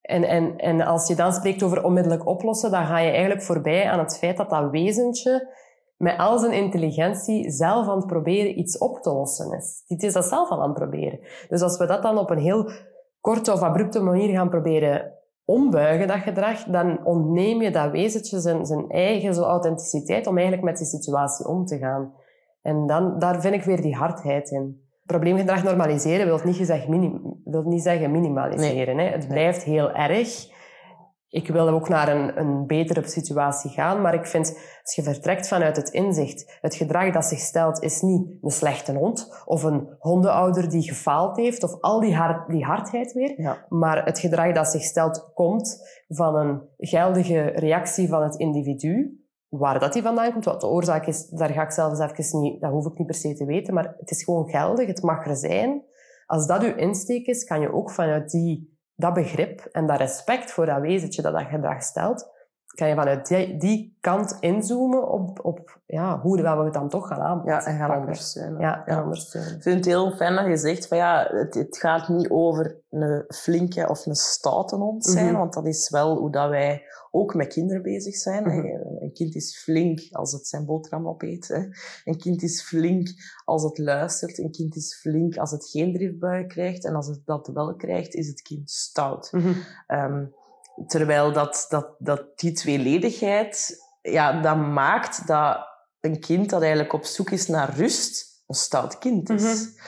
En, 0.00 0.24
en, 0.24 0.56
en 0.56 0.80
als 0.80 1.08
je 1.08 1.14
dan 1.14 1.32
spreekt 1.32 1.62
over 1.62 1.84
onmiddellijk 1.84 2.26
oplossen, 2.26 2.70
dan 2.70 2.86
ga 2.86 2.98
je 2.98 3.10
eigenlijk 3.10 3.42
voorbij 3.42 3.90
aan 3.90 3.98
het 3.98 4.18
feit 4.18 4.36
dat 4.36 4.50
dat 4.50 4.70
wezentje 4.70 5.56
met 5.96 6.18
al 6.18 6.38
zijn 6.38 6.52
intelligentie 6.52 7.50
zelf 7.50 7.88
aan 7.88 7.96
het 7.96 8.06
proberen 8.06 8.58
iets 8.58 8.78
op 8.78 9.02
te 9.02 9.12
lossen 9.12 9.56
is. 9.56 9.82
Het 9.86 10.02
is 10.02 10.12
dat 10.12 10.24
zelf 10.24 10.50
al 10.50 10.62
aan 10.62 10.68
het 10.68 10.78
proberen. 10.78 11.20
Dus 11.48 11.62
als 11.62 11.78
we 11.78 11.86
dat 11.86 12.02
dan 12.02 12.18
op 12.18 12.30
een 12.30 12.38
heel 12.38 12.70
korte 13.20 13.52
of 13.52 13.60
abrupte 13.60 14.00
manier 14.00 14.34
gaan 14.34 14.48
proberen 14.48 15.12
ombuigen, 15.44 16.08
dat 16.08 16.18
gedrag, 16.18 16.64
dan 16.64 17.06
ontneem 17.06 17.62
je 17.62 17.70
dat 17.70 17.90
wezentje 17.90 18.40
zijn, 18.40 18.66
zijn 18.66 18.88
eigen 18.88 19.34
zo 19.34 19.42
authenticiteit 19.42 20.26
om 20.26 20.36
eigenlijk 20.36 20.66
met 20.66 20.76
die 20.76 20.86
situatie 20.86 21.46
om 21.46 21.64
te 21.64 21.78
gaan. 21.78 22.12
En 22.62 22.86
dan, 22.86 23.18
daar 23.18 23.40
vind 23.40 23.54
ik 23.54 23.62
weer 23.62 23.82
die 23.82 23.94
hardheid 23.94 24.50
in. 24.50 24.82
Probleemgedrag 25.04 25.64
normaliseren 25.64 26.26
wil 26.26 26.40
niet, 26.44 26.56
gezegd 26.56 26.88
minim, 26.88 27.40
wil 27.44 27.62
niet 27.62 27.82
zeggen 27.82 28.10
minimaliseren. 28.10 28.98
Hè. 28.98 29.04
Het 29.04 29.28
blijft 29.28 29.62
heel 29.62 29.90
erg. 29.90 30.52
Ik 31.34 31.48
wil 31.48 31.68
ook 31.68 31.88
naar 31.88 32.08
een, 32.08 32.38
een 32.38 32.66
betere 32.66 33.08
situatie 33.08 33.70
gaan, 33.70 34.00
maar 34.00 34.14
ik 34.14 34.26
vind, 34.26 34.58
als 34.82 34.94
je 34.94 35.02
vertrekt 35.02 35.48
vanuit 35.48 35.76
het 35.76 35.88
inzicht, 35.88 36.58
het 36.60 36.74
gedrag 36.74 37.12
dat 37.12 37.24
zich 37.24 37.38
stelt 37.38 37.82
is 37.82 38.00
niet 38.00 38.28
een 38.40 38.50
slechte 38.50 38.92
hond 38.92 39.42
of 39.44 39.62
een 39.62 39.96
hondenouder 39.98 40.68
die 40.70 40.82
gefaald 40.82 41.36
heeft 41.36 41.62
of 41.62 41.80
al 41.80 42.00
die, 42.00 42.14
hard, 42.14 42.48
die 42.48 42.64
hardheid 42.64 43.12
weer, 43.12 43.40
Ja. 43.40 43.66
maar 43.68 44.04
het 44.04 44.18
gedrag 44.18 44.52
dat 44.52 44.68
zich 44.68 44.82
stelt 44.82 45.30
komt 45.34 45.78
van 46.08 46.36
een 46.36 46.62
geldige 46.76 47.42
reactie 47.42 48.08
van 48.08 48.22
het 48.22 48.36
individu. 48.36 49.18
Waar 49.48 49.78
dat 49.78 49.92
die 49.92 50.02
vandaan 50.02 50.32
komt, 50.32 50.44
wat 50.44 50.60
de 50.60 50.66
oorzaak 50.66 51.06
is, 51.06 51.28
daar 51.28 51.50
ga 51.50 51.62
ik 51.62 51.72
zelfs 51.72 52.00
even 52.00 52.40
niet, 52.40 52.60
dat 52.60 52.70
hoef 52.70 52.86
ik 52.86 52.98
niet 52.98 53.06
per 53.06 53.16
se 53.16 53.34
te 53.34 53.44
weten, 53.44 53.74
maar 53.74 53.94
het 53.98 54.10
is 54.10 54.24
gewoon 54.24 54.48
geldig, 54.48 54.86
het 54.86 55.02
mag 55.02 55.26
er 55.26 55.36
zijn. 55.36 55.82
Als 56.26 56.46
dat 56.46 56.62
uw 56.62 56.74
insteek 56.74 57.26
is, 57.26 57.44
kan 57.44 57.60
je 57.60 57.72
ook 57.72 57.90
vanuit 57.90 58.30
die, 58.30 58.73
dat 58.96 59.14
begrip 59.14 59.60
en 59.60 59.86
dat 59.86 59.98
respect 59.98 60.50
voor 60.50 60.66
dat 60.66 60.80
wezentje 60.80 61.22
dat 61.22 61.32
dat 61.32 61.46
gedrag 61.46 61.82
stelt, 61.82 62.33
kan 62.74 62.88
je 62.88 62.94
vanuit 62.94 63.26
die, 63.28 63.56
die 63.56 63.96
kant 64.00 64.36
inzoomen 64.40 65.08
op, 65.10 65.44
op 65.44 65.80
ja, 65.86 66.20
hoe 66.20 66.42
dat 66.42 66.58
we 66.58 66.64
het 66.64 66.72
dan 66.72 66.88
toch 66.88 67.06
gaan 67.06 67.20
aanpakken. 67.20 67.52
Ja, 67.52 67.64
en 67.66 67.78
gaan 67.78 67.98
ondersteunen. 68.00 68.60
Ja, 68.60 68.86
en 68.86 69.02
ondersteunen. 69.02 69.56
Ik 69.56 69.62
vind 69.62 69.76
het 69.76 69.84
heel 69.84 70.10
fijn 70.12 70.34
dat 70.34 70.46
je 70.46 70.56
zegt 70.56 70.86
van 70.86 70.96
ja, 70.96 71.28
het, 71.30 71.54
het 71.54 71.76
gaat 71.78 72.08
niet 72.08 72.30
over 72.30 72.76
een 72.90 73.24
flinke 73.28 73.88
of 73.88 74.06
een 74.06 74.14
stoute 74.14 74.76
hond 74.76 75.04
zijn, 75.04 75.26
Mhm. 75.26 75.36
want 75.36 75.52
dat 75.52 75.66
is 75.66 75.90
wel 75.90 76.18
hoe 76.18 76.30
dat 76.32 76.48
wij 76.48 76.82
ook 77.10 77.34
met 77.34 77.46
kinderen 77.52 77.82
bezig 77.82 78.14
zijn. 78.14 78.42
Mhm. 78.42 78.66
Een 79.02 79.12
kind 79.12 79.34
is 79.34 79.62
flink 79.62 80.00
als 80.10 80.32
het 80.32 80.46
zijn 80.46 80.64
boterham 80.66 81.08
opeet. 81.08 81.48
Hè. 81.48 81.62
Een 82.04 82.18
kind 82.18 82.42
is 82.42 82.62
flink 82.62 83.08
als 83.44 83.62
het 83.62 83.78
luistert. 83.78 84.38
Een 84.38 84.50
kind 84.50 84.76
is 84.76 84.98
flink 85.00 85.36
als 85.36 85.50
het 85.50 85.66
geen 85.70 85.92
driftbui 85.92 86.46
krijgt. 86.46 86.84
En 86.84 86.94
als 86.94 87.06
het 87.06 87.20
dat 87.24 87.50
wel 87.54 87.74
krijgt, 87.74 88.14
is 88.14 88.28
het 88.28 88.42
kind 88.42 88.70
stout. 88.70 89.32
Mhm. 89.32 89.52
Ehm, 89.86 90.24
terwijl 90.86 91.32
dat, 91.32 91.66
dat, 91.68 91.94
dat 91.98 92.38
die 92.38 92.52
tweeledigheid, 92.52 93.76
ja, 94.02 94.40
dat 94.40 94.56
maakt 94.56 95.26
dat 95.26 95.68
een 96.00 96.20
kind 96.20 96.50
dat 96.50 96.60
eigenlijk 96.60 96.92
op 96.92 97.04
zoek 97.04 97.30
is 97.30 97.46
naar 97.46 97.76
rust, 97.76 98.42
een 98.46 98.54
stout 98.54 98.98
kind 98.98 99.30
is. 99.30 99.42
Mhm. 99.42 99.82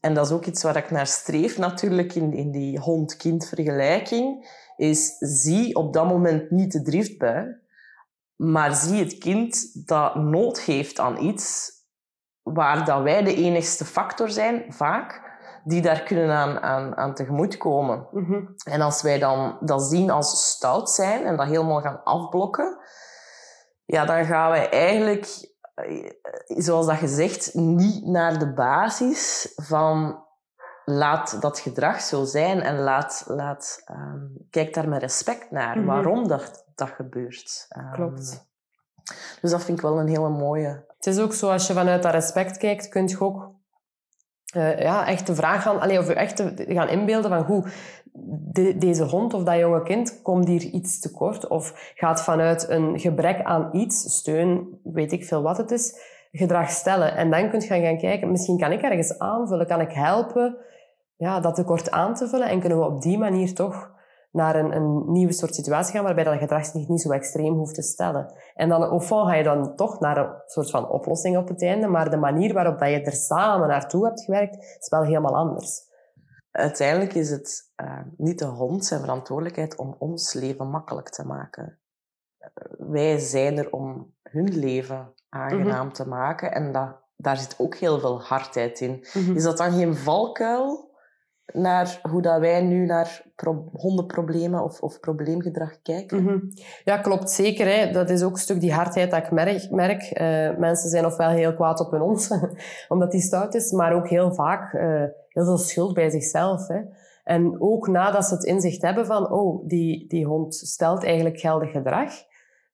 En 0.00 0.14
dat 0.14 0.26
is 0.26 0.32
ook 0.32 0.46
iets 0.46 0.62
waar 0.62 0.76
ik 0.76 0.90
naar 0.90 1.06
streef 1.06 1.58
natuurlijk 1.58 2.14
in, 2.14 2.32
in 2.32 2.50
die 2.50 2.78
hond-kind 2.78 3.48
vergelijking, 3.48 4.48
is 4.76 5.16
zie 5.18 5.74
op 5.74 5.92
dat 5.92 6.08
moment 6.08 6.50
niet 6.50 6.72
de 6.72 6.82
driftbui, 6.82 7.62
Maar 8.36 8.74
zie 8.74 8.98
het 8.98 9.18
kind 9.18 9.86
dat 9.86 10.14
nood 10.14 10.60
heeft 10.60 10.98
aan 10.98 11.22
iets 11.22 11.72
waar 12.42 12.84
dat 12.84 13.02
wij 13.02 13.22
de 13.22 13.34
enigste 13.34 13.84
factor 13.84 14.30
zijn, 14.30 14.64
vaak, 14.68 15.23
die 15.64 15.82
daar 15.82 16.02
kunnen 16.02 16.30
aan, 16.30 16.60
aan, 16.60 16.96
aan 16.96 17.14
tegemoetkomen. 17.14 18.08
Mhm. 18.10 18.40
En 18.64 18.80
als 18.80 19.02
wij 19.02 19.18
dan 19.18 19.56
dat 19.60 19.82
zien 19.82 20.10
als 20.10 20.50
stout 20.50 20.90
zijn 20.90 21.24
en 21.24 21.36
dat 21.36 21.46
helemaal 21.46 21.80
gaan 21.80 22.02
afblokken, 22.04 22.78
ja, 23.84 24.04
dan 24.04 24.24
gaan 24.24 24.50
wij 24.50 24.70
eigenlijk, 24.70 25.26
eh, 25.74 26.10
zoals 26.46 26.86
dat 26.86 26.96
gezegd, 26.96 27.54
niet 27.54 28.06
naar 28.06 28.38
de 28.38 28.52
basis 28.52 29.52
van 29.56 30.22
laat 30.84 31.40
dat 31.40 31.58
gedrag 31.58 32.00
zo 32.00 32.24
zijn 32.24 32.60
en 32.60 32.78
laat, 32.78 33.24
laat, 33.26 33.82
ehm, 33.84 34.20
kijk 34.50 34.74
daar 34.74 34.88
met 34.88 35.00
respect 35.00 35.50
naar 35.50 35.78
Mhm. 35.78 35.86
waarom 35.86 36.28
dat, 36.28 36.64
dat 36.74 36.88
gebeurt. 36.88 37.66
Ehm, 37.68 37.92
Klopt. 37.92 38.46
Dus 39.40 39.50
dat 39.50 39.64
vind 39.64 39.78
ik 39.78 39.84
wel 39.84 39.98
een 39.98 40.08
hele 40.08 40.28
mooie. 40.28 40.84
Het 40.96 41.06
is 41.06 41.18
ook 41.18 41.32
zo, 41.32 41.50
als 41.50 41.66
je 41.66 41.72
vanuit 41.72 42.02
dat 42.02 42.12
respect 42.12 42.56
kijkt, 42.56 42.88
kun 42.88 43.08
je 43.08 43.20
ook 43.20 43.50
eh, 44.54 44.78
ja, 44.78 45.06
echt 45.06 45.26
de 45.26 45.34
vraag 45.34 45.62
gaan, 45.62 45.80
allee, 45.80 45.98
of 45.98 46.08
echt 46.08 46.44
gaan 46.56 46.88
inbeelden 46.88 47.30
van 47.30 47.42
hoe 47.42 47.64
de- 48.52 48.76
deze 48.76 49.04
hond 49.04 49.34
of 49.34 49.42
dat 49.42 49.58
jonge 49.58 49.82
kind 49.82 50.22
komt 50.22 50.48
hier 50.48 50.62
iets 50.62 51.00
tekort 51.00 51.48
of 51.48 51.92
gaat 51.94 52.22
vanuit 52.22 52.68
een 52.68 53.00
gebrek 53.00 53.42
aan 53.42 53.68
iets, 53.72 54.16
steun, 54.16 54.78
weet 54.82 55.12
ik 55.12 55.24
veel 55.24 55.42
wat 55.42 55.56
het 55.56 55.70
is, 55.70 55.94
gedrag 56.32 56.70
stellen. 56.70 57.16
En 57.16 57.30
dan 57.30 57.50
kun 57.50 57.60
je 57.60 57.66
gaan 57.66 57.82
gaan 57.82 57.98
kijken, 57.98 58.30
misschien 58.30 58.58
kan 58.58 58.72
ik 58.72 58.82
ergens 58.82 59.18
aanvullen, 59.18 59.66
kan 59.66 59.80
ik 59.80 59.92
helpen 59.92 60.56
ja, 61.16 61.40
dat 61.40 61.54
tekort 61.54 61.90
aan 61.90 62.14
te 62.14 62.28
vullen 62.28 62.48
en 62.48 62.60
kunnen 62.60 62.78
we 62.78 62.84
op 62.84 63.02
die 63.02 63.18
manier 63.18 63.54
toch 63.54 63.90
naar 64.34 64.56
een, 64.56 64.76
een 64.76 65.12
nieuwe 65.12 65.32
soort 65.32 65.54
situatie 65.54 65.94
gaan 65.94 66.04
waarbij 66.04 66.24
dat 66.24 66.38
gedrag 66.38 66.64
zich 66.64 66.88
niet 66.88 67.00
zo 67.00 67.10
extreem 67.10 67.54
hoeft 67.54 67.74
te 67.74 67.82
stellen. 67.82 68.32
En 68.54 68.68
dan 68.68 68.90
of 68.90 69.08
ga 69.08 69.34
je 69.34 69.42
dan 69.42 69.76
toch 69.76 70.00
naar 70.00 70.16
een 70.16 70.32
soort 70.46 70.70
van 70.70 70.88
oplossing 70.88 71.36
op 71.36 71.48
het 71.48 71.62
einde, 71.62 71.86
maar 71.86 72.10
de 72.10 72.16
manier 72.16 72.52
waarop 72.54 72.78
dat 72.78 72.88
je 72.88 73.00
er 73.00 73.12
samen 73.12 73.68
naartoe 73.68 74.04
hebt 74.04 74.20
gewerkt, 74.24 74.56
is 74.56 74.88
wel 74.88 75.02
helemaal 75.02 75.36
anders. 75.36 75.80
Uiteindelijk 76.50 77.14
is 77.14 77.30
het 77.30 77.72
eh, 77.74 78.00
niet 78.16 78.38
de 78.38 78.44
hond 78.44 78.84
zijn 78.84 79.00
verantwoordelijkheid 79.00 79.76
om 79.76 79.96
ons 79.98 80.32
leven 80.32 80.70
makkelijk 80.70 81.08
te 81.08 81.26
maken. 81.26 81.78
Eh, 82.38 82.48
Wij 82.78 83.18
zijn 83.18 83.58
er 83.58 83.70
om 83.70 84.14
hun 84.22 84.58
leven 84.58 85.14
aangenaam 85.28 85.92
te 85.92 86.08
maken 86.08 86.52
en 86.52 86.72
dat, 86.72 86.96
daar 87.16 87.36
zit 87.36 87.54
ook 87.58 87.74
heel 87.74 87.98
veel 87.98 88.22
hardheid 88.22 88.80
in. 88.80 89.04
Is 89.34 89.42
dat 89.42 89.56
dan 89.56 89.72
geen 89.72 89.96
valkuil 89.96 90.92
naar 91.52 92.00
hoe 92.10 92.22
dat 92.22 92.40
wij 92.40 92.62
nu 92.62 92.86
naar 92.86 93.22
pro- 93.36 93.68
hondenproblemen 93.72 94.64
of, 94.64 94.80
of 94.80 95.00
probleemgedrag 95.00 95.82
kijken? 95.82 96.22
Mhm. 96.22 96.38
Ja, 96.84 96.98
klopt 96.98 97.30
zeker. 97.30 97.66
Hè. 97.66 97.92
Dat 97.92 98.10
is 98.10 98.22
ook 98.22 98.32
een 98.32 98.38
stuk 98.38 98.60
die 98.60 98.72
hardheid 98.72 99.10
dat 99.10 99.24
ik 99.24 99.30
merk. 99.70 100.02
Eh, 100.02 100.56
mensen 100.56 100.90
zijn 100.90 101.06
ofwel 101.06 101.30
heel 101.30 101.54
kwaad 101.54 101.80
op 101.80 101.90
hun 101.90 102.00
hond, 102.00 102.30
omdat 102.88 103.10
die 103.10 103.20
stout 103.20 103.54
is, 103.54 103.72
maar 103.72 103.94
ook 103.94 104.08
heel 104.08 104.34
vaak 104.34 104.72
eh, 104.74 105.02
heel 105.28 105.44
veel 105.44 105.58
schuld 105.58 105.94
bij 105.94 106.10
zichzelf. 106.10 106.66
Hè. 106.68 106.80
En 107.24 107.56
ook 107.60 107.88
nadat 107.88 108.24
ze 108.24 108.34
het 108.34 108.44
inzicht 108.44 108.82
hebben 108.82 109.06
van, 109.06 109.30
oh, 109.32 109.68
die, 109.68 110.08
die 110.08 110.26
hond 110.26 110.54
stelt 110.54 111.04
eigenlijk 111.04 111.40
geldig 111.40 111.70
gedrag. 111.70 112.12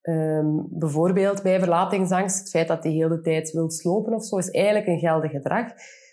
Ehm, 0.02 0.46
bijvoorbeeld 0.68 1.42
bij 1.42 1.58
verlatingsangst, 1.58 2.38
het 2.38 2.50
feit 2.50 2.68
dat 2.68 2.84
hij 2.84 2.92
de 2.92 3.20
tijd 3.20 3.50
wil 3.50 3.70
slopen 3.70 4.14
of 4.14 4.24
zo, 4.24 4.36
is 4.36 4.50
eigenlijk 4.50 4.86
een 4.86 4.98
geldig 4.98 5.30
gedrag. 5.30 5.66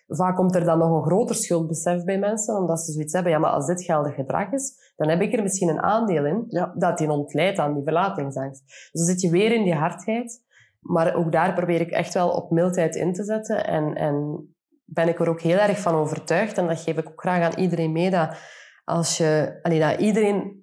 Vaak 0.08 0.36
komt 0.36 0.56
er 0.56 0.64
dan 0.64 0.78
nog 0.78 0.96
een 0.96 1.04
groter 1.04 1.36
schuldbesef 1.36 2.04
bij 2.04 2.20
mensen, 2.20 2.58
omdat 2.58 2.80
ze 2.80 2.92
zoiets 2.92 3.14
hebben, 3.14 3.32
ja, 3.32 3.38
maar 3.38 3.52
als 3.52 3.66
dit 3.66 3.84
geldig 3.84 4.16
gedrag 4.16 4.52
is, 4.52 4.94
dan 4.96 5.10
heb 5.10 5.22
ik 5.22 5.34
er 5.34 5.44
misschien 5.44 5.70
een 5.70 5.82
aandeel 5.82 6.26
in 6.26 6.46
Ja. 6.48 6.74
dat 6.76 6.98
die 6.98 7.08
hond 7.08 7.34
leidt 7.34 7.60
aan 7.60 7.74
die 7.74 7.84
verlatingsangst. 7.84 8.64
Dus 8.66 8.90
dan 8.92 9.06
zit 9.06 9.22
je 9.22 9.30
weer 9.30 9.52
in 9.52 9.64
die 9.64 9.76
hardheid. 9.76 10.46
Maar 10.80 11.16
ook 11.16 11.32
daar 11.32 11.54
probeer 11.54 11.82
ik 11.82 11.92
echt 11.92 12.14
wel 12.14 12.30
op 12.30 12.52
mildheid 12.52 12.96
in 12.96 13.14
te 13.14 13.24
zetten. 13.24 13.68
En, 13.68 13.94
en 13.94 14.48
ben 14.86 15.08
ik 15.08 15.20
er 15.20 15.30
ook 15.30 15.42
heel 15.42 15.58
erg 15.58 15.80
van 15.80 15.96
overtuigd. 15.96 16.58
En 16.58 16.68
dat 16.68 16.80
geef 16.80 16.98
ik 16.98 17.10
ook 17.10 17.22
graag 17.22 17.44
aan 17.44 17.60
iedereen 17.60 17.92
mee. 17.92 18.10
Dat 18.10 18.38
als 18.84 19.18
je, 19.18 19.60
allee, 19.62 19.80
dat 19.80 20.00
iedereen, 20.00 20.62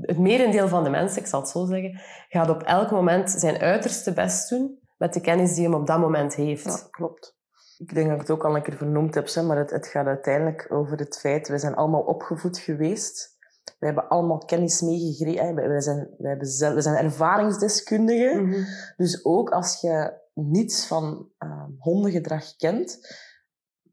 het 0.00 0.18
merendeel 0.18 0.68
van 0.68 0.84
de 0.84 0.90
mensen, 0.90 1.20
ik 1.20 1.26
zal 1.26 1.40
het 1.40 1.48
zo 1.48 1.64
zeggen, 1.64 2.00
gaat 2.28 2.48
op 2.48 2.62
elk 2.62 2.90
moment 2.90 3.30
zijn 3.30 3.58
uiterste 3.58 4.12
best 4.12 4.48
doen 4.50 4.78
met 4.96 5.12
de 5.12 5.20
kennis 5.20 5.54
die 5.54 5.64
hem 5.64 5.74
op 5.74 5.86
dat 5.86 5.98
moment 5.98 6.34
heeft. 6.34 6.64
Ja, 6.64 6.88
klopt. 6.90 7.35
Ik 7.78 7.94
denk 7.94 8.06
dat 8.06 8.14
ik 8.14 8.20
het 8.20 8.30
ook 8.30 8.44
al 8.44 8.56
een 8.56 8.62
keer 8.62 8.76
vernoemd 8.76 9.14
heb, 9.14 9.34
hè, 9.34 9.42
maar 9.42 9.56
het, 9.56 9.70
het 9.70 9.86
gaat 9.86 10.06
uiteindelijk 10.06 10.66
over 10.68 10.98
het 10.98 11.18
feit, 11.18 11.48
we 11.48 11.58
zijn 11.58 11.74
allemaal 11.74 12.02
opgevoed 12.02 12.58
geweest. 12.58 13.34
We 13.78 13.86
hebben 13.86 14.08
allemaal 14.08 14.38
kennis 14.38 14.80
meegekregen. 14.80 15.54
We 15.54 15.80
zijn, 15.80 16.10
we, 16.18 16.28
hebben 16.28 16.46
zelf, 16.46 16.82
zijn 16.82 17.04
ervaringsdeskundigen. 17.04 18.48
Mhm. 18.48 18.62
Dus 18.96 19.24
ook 19.24 19.50
als 19.50 19.80
je 19.80 20.12
niets 20.34 20.86
van 20.86 21.28
ehm, 21.38 21.70
hondengedrag 21.78 22.56
kent, 22.56 22.98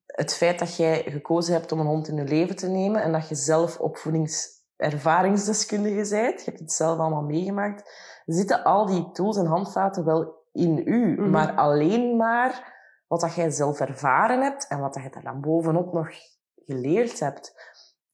het 0.05 0.33
feit 0.33 0.59
dat 0.59 0.75
jij 0.75 1.03
gekozen 1.05 1.53
hebt 1.53 1.71
om 1.71 1.79
een 1.79 1.85
hond 1.85 2.07
in 2.07 2.15
je 2.15 2.23
leven 2.23 2.55
te 2.55 2.67
nemen 2.67 3.01
en 3.01 3.11
dat 3.11 3.27
je 3.27 3.35
zelf 3.35 3.79
opvoedingservaringsdeskundige 3.79 6.09
bent, 6.09 6.39
je 6.39 6.45
hebt 6.45 6.59
het 6.59 6.71
zelf 6.71 6.99
allemaal 6.99 7.23
meegemaakt, 7.23 7.91
zitten 8.25 8.63
al 8.63 8.85
die 8.85 9.11
tools 9.11 9.37
en 9.37 9.45
handvaten 9.45 10.05
wel 10.05 10.41
in 10.51 10.81
u. 10.85 11.15
Mhm. 11.15 11.29
Maar 11.29 11.55
alleen 11.55 12.17
maar 12.17 12.71
wat 13.13 13.21
dat 13.21 13.35
jij 13.35 13.49
zelf 13.49 13.79
ervaren 13.79 14.41
hebt 14.41 14.67
en 14.67 14.79
wat 14.79 14.93
dat 14.93 15.03
je 15.03 15.09
daar 15.09 15.23
dan 15.23 15.41
bovenop 15.41 15.93
nog 15.93 16.09
geleerd 16.55 17.19
hebt. 17.19 17.53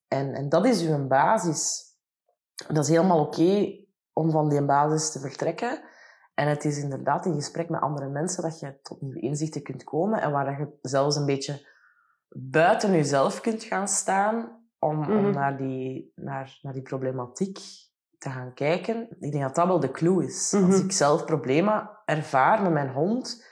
En, 0.08 0.34
en 0.34 0.50
dat 0.50 0.65
is 0.65 0.88
uw 0.88 1.08
basis. 1.08 1.84
Dat 2.68 2.84
is 2.84 2.89
helemaal 2.89 3.20
oké 3.20 3.75
om 4.13 4.32
van 4.32 4.50
die 4.50 4.65
basis 4.65 5.12
te 5.12 5.20
vertrekken. 5.20 5.82
En 6.34 6.48
het 6.48 6.65
is 6.65 6.77
inderdaad 6.77 7.25
in 7.25 7.34
gesprek 7.34 7.70
met 7.70 7.82
andere 7.82 8.08
mensen 8.10 8.44
dat 8.44 8.60
je 8.60 8.79
tot 8.82 9.01
nieuwe 9.01 9.20
inzichten 9.20 9.63
kunt 9.63 9.84
komen 9.84 10.22
en 10.22 10.32
waar 10.32 10.46
dat 10.46 10.58
je 10.58 10.77
zelfs 10.82 11.15
een 11.15 11.25
beetje 11.25 11.68
buiten 12.29 12.91
jezelf 12.91 13.41
kunt 13.41 13.63
gaan 13.63 13.88
staan 13.88 14.63
om, 14.79 14.98
om 15.00 15.22
Mhm. 15.22 15.32
naar, 15.32 15.58
die, 15.58 16.12
naar, 16.15 16.60
naar 16.62 16.74
die 16.74 16.82
problematiek 16.82 17.60
te 18.18 18.29
gaan 18.29 18.53
kijken. 18.53 19.08
Ik 19.20 19.32
denk 19.32 19.44
dat 19.44 19.56
dat 19.56 19.68
wel 19.68 19.79
de 19.79 19.91
clue 19.91 20.25
is. 20.25 20.51
Mhm. 20.51 20.65
Als 20.65 20.84
ik 20.84 20.91
zelf 20.91 21.25
problemen 21.25 21.89
ervaar 22.06 22.62
met 22.62 22.72
mijn 22.72 22.89
hond, 22.94 23.48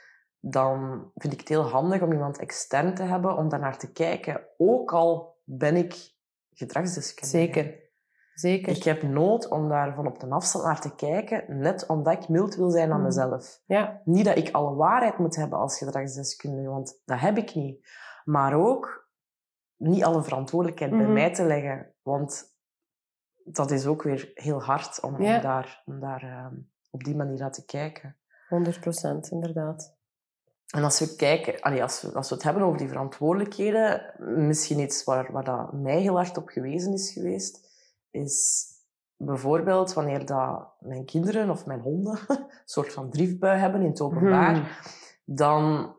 dan 0.50 1.10
vind 1.14 1.32
ik 1.32 1.38
het 1.40 1.48
heel 1.48 1.62
handig 1.68 2.02
om 2.02 2.12
iemand 2.12 2.38
extern 2.38 2.94
te 2.94 3.02
hebben 3.02 3.36
om 3.36 3.48
daarnaar 3.48 3.78
te 3.78 3.92
kijken. 3.92 4.40
Ook 4.56 4.92
al 4.92 5.36
ben 5.44 5.76
ik 5.76 6.14
gedragsdeskundige. 6.52 7.36
Zeker. 7.38 7.86
Zeker. 8.34 8.76
Ik 8.76 8.82
heb 8.82 9.02
nood 9.02 9.48
om 9.48 9.68
daar 9.68 9.94
van 9.94 10.06
op 10.06 10.20
de 10.20 10.26
afstand 10.28 10.64
naar 10.64 10.80
te 10.80 10.94
kijken, 10.94 11.58
net 11.58 11.86
omdat 11.86 12.22
ik 12.22 12.28
mild 12.28 12.54
wil 12.56 12.70
zijn 12.70 12.90
aan 12.90 12.96
Mhm. 12.96 13.06
mezelf. 13.06 13.62
Ja. 13.66 14.00
Niet 14.04 14.24
dat 14.24 14.36
ik 14.36 14.50
alle 14.54 14.74
waarheid 14.74 15.18
moet 15.18 15.36
hebben 15.36 15.58
als 15.58 15.78
gedragsdeskundige, 15.78 16.68
want 16.68 17.02
dat 17.04 17.20
heb 17.20 17.36
ik 17.36 17.54
niet. 17.54 17.88
Maar 18.24 18.54
ook 18.54 19.08
niet 19.76 20.04
alle 20.04 20.22
verantwoordelijkheid 20.22 20.90
bij 20.92 21.02
Mhm. 21.02 21.12
mij 21.12 21.32
te 21.34 21.44
leggen, 21.44 21.94
want 22.02 22.56
dat 23.44 23.70
is 23.70 23.86
ook 23.86 24.02
weer 24.02 24.30
heel 24.34 24.62
hard 24.62 25.00
om, 25.02 25.16
daar, 25.18 25.82
om 25.84 26.00
daar 26.00 26.22
ehm, 26.22 26.54
op 26.90 27.04
die 27.04 27.16
manier 27.16 27.38
naar 27.38 27.52
te 27.52 27.64
kijken. 27.64 28.16
100 28.48 28.80
procent, 28.80 29.30
inderdaad. 29.30 29.97
En 30.74 30.84
als 30.84 30.98
we 30.98 31.16
kijken, 31.16 31.60
allee, 31.60 31.82
als, 31.82 32.02
we, 32.02 32.12
als 32.12 32.28
we 32.28 32.34
het 32.34 32.44
hebben 32.44 32.62
over 32.62 32.78
die 32.78 32.88
verantwoordelijkheden, 32.88 34.14
misschien 34.36 34.78
iets 34.78 35.04
waar, 35.04 35.32
waar 35.32 35.44
dat 35.44 35.72
mij 35.72 36.00
heel 36.00 36.14
hard 36.14 36.36
op 36.36 36.48
gewezen 36.48 36.92
is 36.92 37.12
geweest, 37.12 37.68
is 38.10 38.66
bijvoorbeeld 39.16 39.92
wanneer 39.92 40.26
dat 40.26 40.68
mijn 40.80 41.04
kinderen 41.04 41.50
of 41.50 41.66
mijn 41.66 41.80
honden 41.80 42.18
een 42.28 42.46
soort 42.64 42.92
van 42.92 43.10
driftbui 43.10 43.58
hebben 43.58 43.80
in 43.82 43.90
het 43.90 44.00
openbaar, 44.00 44.52
Mhm. 44.52 44.64
dan 45.24 45.94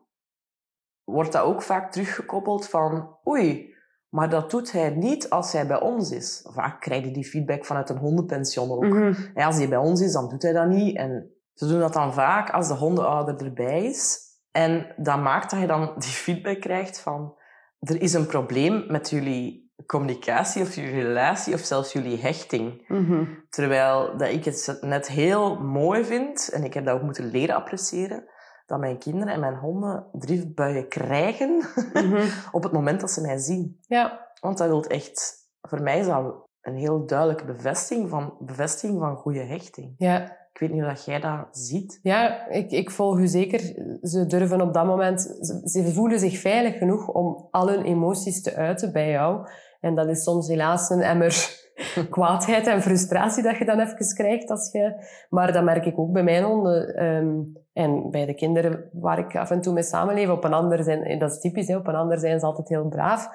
wordt 1.03 1.31
dat 1.31 1.43
ook 1.43 1.61
vaak 1.61 1.91
teruggekoppeld 1.91 2.67
van 2.69 3.17
oei, 3.27 3.75
maar 4.09 4.29
dat 4.29 4.51
doet 4.51 4.71
hij 4.71 4.89
niet 4.89 5.29
als 5.29 5.51
hij 5.53 5.67
bij 5.67 5.81
ons 5.81 6.11
is. 6.11 6.45
Vaak 6.49 6.81
krijg 6.81 7.05
je 7.05 7.11
die 7.11 7.25
feedback 7.25 7.65
vanuit 7.65 7.89
een 7.89 7.97
hondenpension 7.97 8.71
ook. 8.71 8.83
Mhm. 8.83 9.13
Ja, 9.35 9.45
als 9.45 9.57
hij 9.57 9.69
bij 9.69 9.77
ons 9.77 10.01
is, 10.01 10.11
dan 10.11 10.29
doet 10.29 10.41
hij 10.41 10.53
dat 10.53 10.67
niet. 10.67 10.97
En 10.97 11.31
ze 11.53 11.67
doen 11.67 11.79
dat 11.79 11.93
dan 11.93 12.13
vaak 12.13 12.49
als 12.49 12.67
de 12.67 12.73
hondenouder 12.73 13.45
erbij 13.45 13.83
is. 13.85 14.27
En 14.51 14.93
dat 14.97 15.19
maakt 15.21 15.51
dat 15.51 15.59
je 15.59 15.67
dan 15.67 15.93
die 15.97 16.09
feedback 16.11 16.59
krijgt 16.61 16.99
van... 16.99 17.37
Er 17.79 18.01
is 18.01 18.13
een 18.13 18.25
probleem 18.27 18.85
met 18.87 19.09
jullie 19.09 19.71
communicatie 19.85 20.61
of 20.61 20.75
jullie 20.75 21.03
relatie 21.03 21.53
of 21.53 21.59
zelfs 21.59 21.93
jullie 21.93 22.17
hechting. 22.17 22.83
Mhm. 22.87 23.25
Terwijl 23.49 24.17
dat 24.17 24.29
ik 24.29 24.45
het 24.45 24.77
net 24.81 25.07
heel 25.07 25.59
mooi 25.59 26.03
vind, 26.03 26.49
en 26.49 26.63
ik 26.63 26.73
heb 26.73 26.85
dat 26.85 26.95
ook 26.95 27.01
moeten 27.01 27.31
leren 27.31 27.55
appreciëren, 27.55 28.29
dat 28.65 28.79
mijn 28.79 28.97
kinderen 28.97 29.33
en 29.33 29.39
mijn 29.39 29.55
honden 29.57 30.07
driftbuien 30.11 30.87
krijgen 30.87 31.63
Mhm. 31.93 32.27
op 32.51 32.63
het 32.63 32.71
moment 32.71 32.99
dat 32.99 33.11
ze 33.11 33.21
mij 33.21 33.37
zien. 33.37 33.79
Ja, 33.87 34.27
Want 34.39 34.57
dat 34.57 34.67
wil 34.67 34.83
echt... 34.83 35.37
Voor 35.61 35.81
mij 35.81 35.99
is 35.99 36.05
dat 36.05 36.47
een 36.61 36.75
heel 36.75 37.05
duidelijke 37.05 37.45
bevestiging 37.45 38.09
van, 38.09 38.35
bevestiging 38.39 38.99
van 38.99 39.15
goede 39.15 39.43
hechting. 39.43 39.93
ja. 39.97 40.37
Ik 40.59 40.67
weet 40.67 40.73
niet 40.77 40.83
hoe 40.85 40.93
dat 40.93 41.05
jij 41.05 41.19
dat 41.19 41.47
ziet. 41.51 41.99
Ja, 42.03 42.47
ik, 42.49 42.71
ik 42.71 42.91
volg 42.91 43.19
u 43.19 43.27
zeker. 43.27 43.59
Ze 44.01 44.25
durven 44.27 44.61
op 44.61 44.73
dat 44.73 44.85
moment... 44.85 45.21
Ze, 45.21 45.61
ze 45.63 45.93
voelen 45.93 46.19
zich 46.19 46.37
veilig 46.39 46.77
genoeg 46.77 47.07
om 47.07 47.47
al 47.51 47.69
hun 47.69 47.83
emoties 47.83 48.41
te 48.41 48.55
uiten 48.55 48.91
bij 48.91 49.09
jou. 49.09 49.47
En 49.79 49.95
dat 49.95 50.07
is 50.07 50.23
soms 50.23 50.47
helaas 50.47 50.89
een 50.89 51.01
emmer 51.01 51.59
kwaadheid 52.09 52.67
en 52.67 52.81
frustratie 52.81 53.43
dat 53.43 53.57
je 53.57 53.65
dan 53.65 53.79
even 53.79 54.15
krijgt. 54.15 54.49
Als 54.49 54.71
je... 54.71 55.05
Maar 55.29 55.53
dat 55.53 55.63
merk 55.63 55.85
ik 55.85 55.99
ook 55.99 56.11
bij 56.11 56.23
mijn 56.23 56.43
honden. 56.43 56.95
Ehm, 56.95 57.37
en 57.73 58.11
bij 58.11 58.25
de 58.25 58.33
kinderen 58.33 58.89
waar 58.93 59.19
ik 59.19 59.35
af 59.35 59.51
en 59.51 59.61
toe 59.61 59.73
mee 59.73 59.83
samenleef. 59.83 60.29
Op 60.29 60.43
een 60.43 60.53
ander 60.53 60.83
zijn, 60.83 61.19
dat 61.19 61.31
is 61.31 61.39
typisch, 61.39 61.67
hè, 61.67 61.75
op 61.75 61.87
een 61.87 61.95
ander 61.95 62.19
zijn 62.19 62.39
ze 62.39 62.45
altijd 62.45 62.69
heel 62.69 62.87
braaf. 62.87 63.27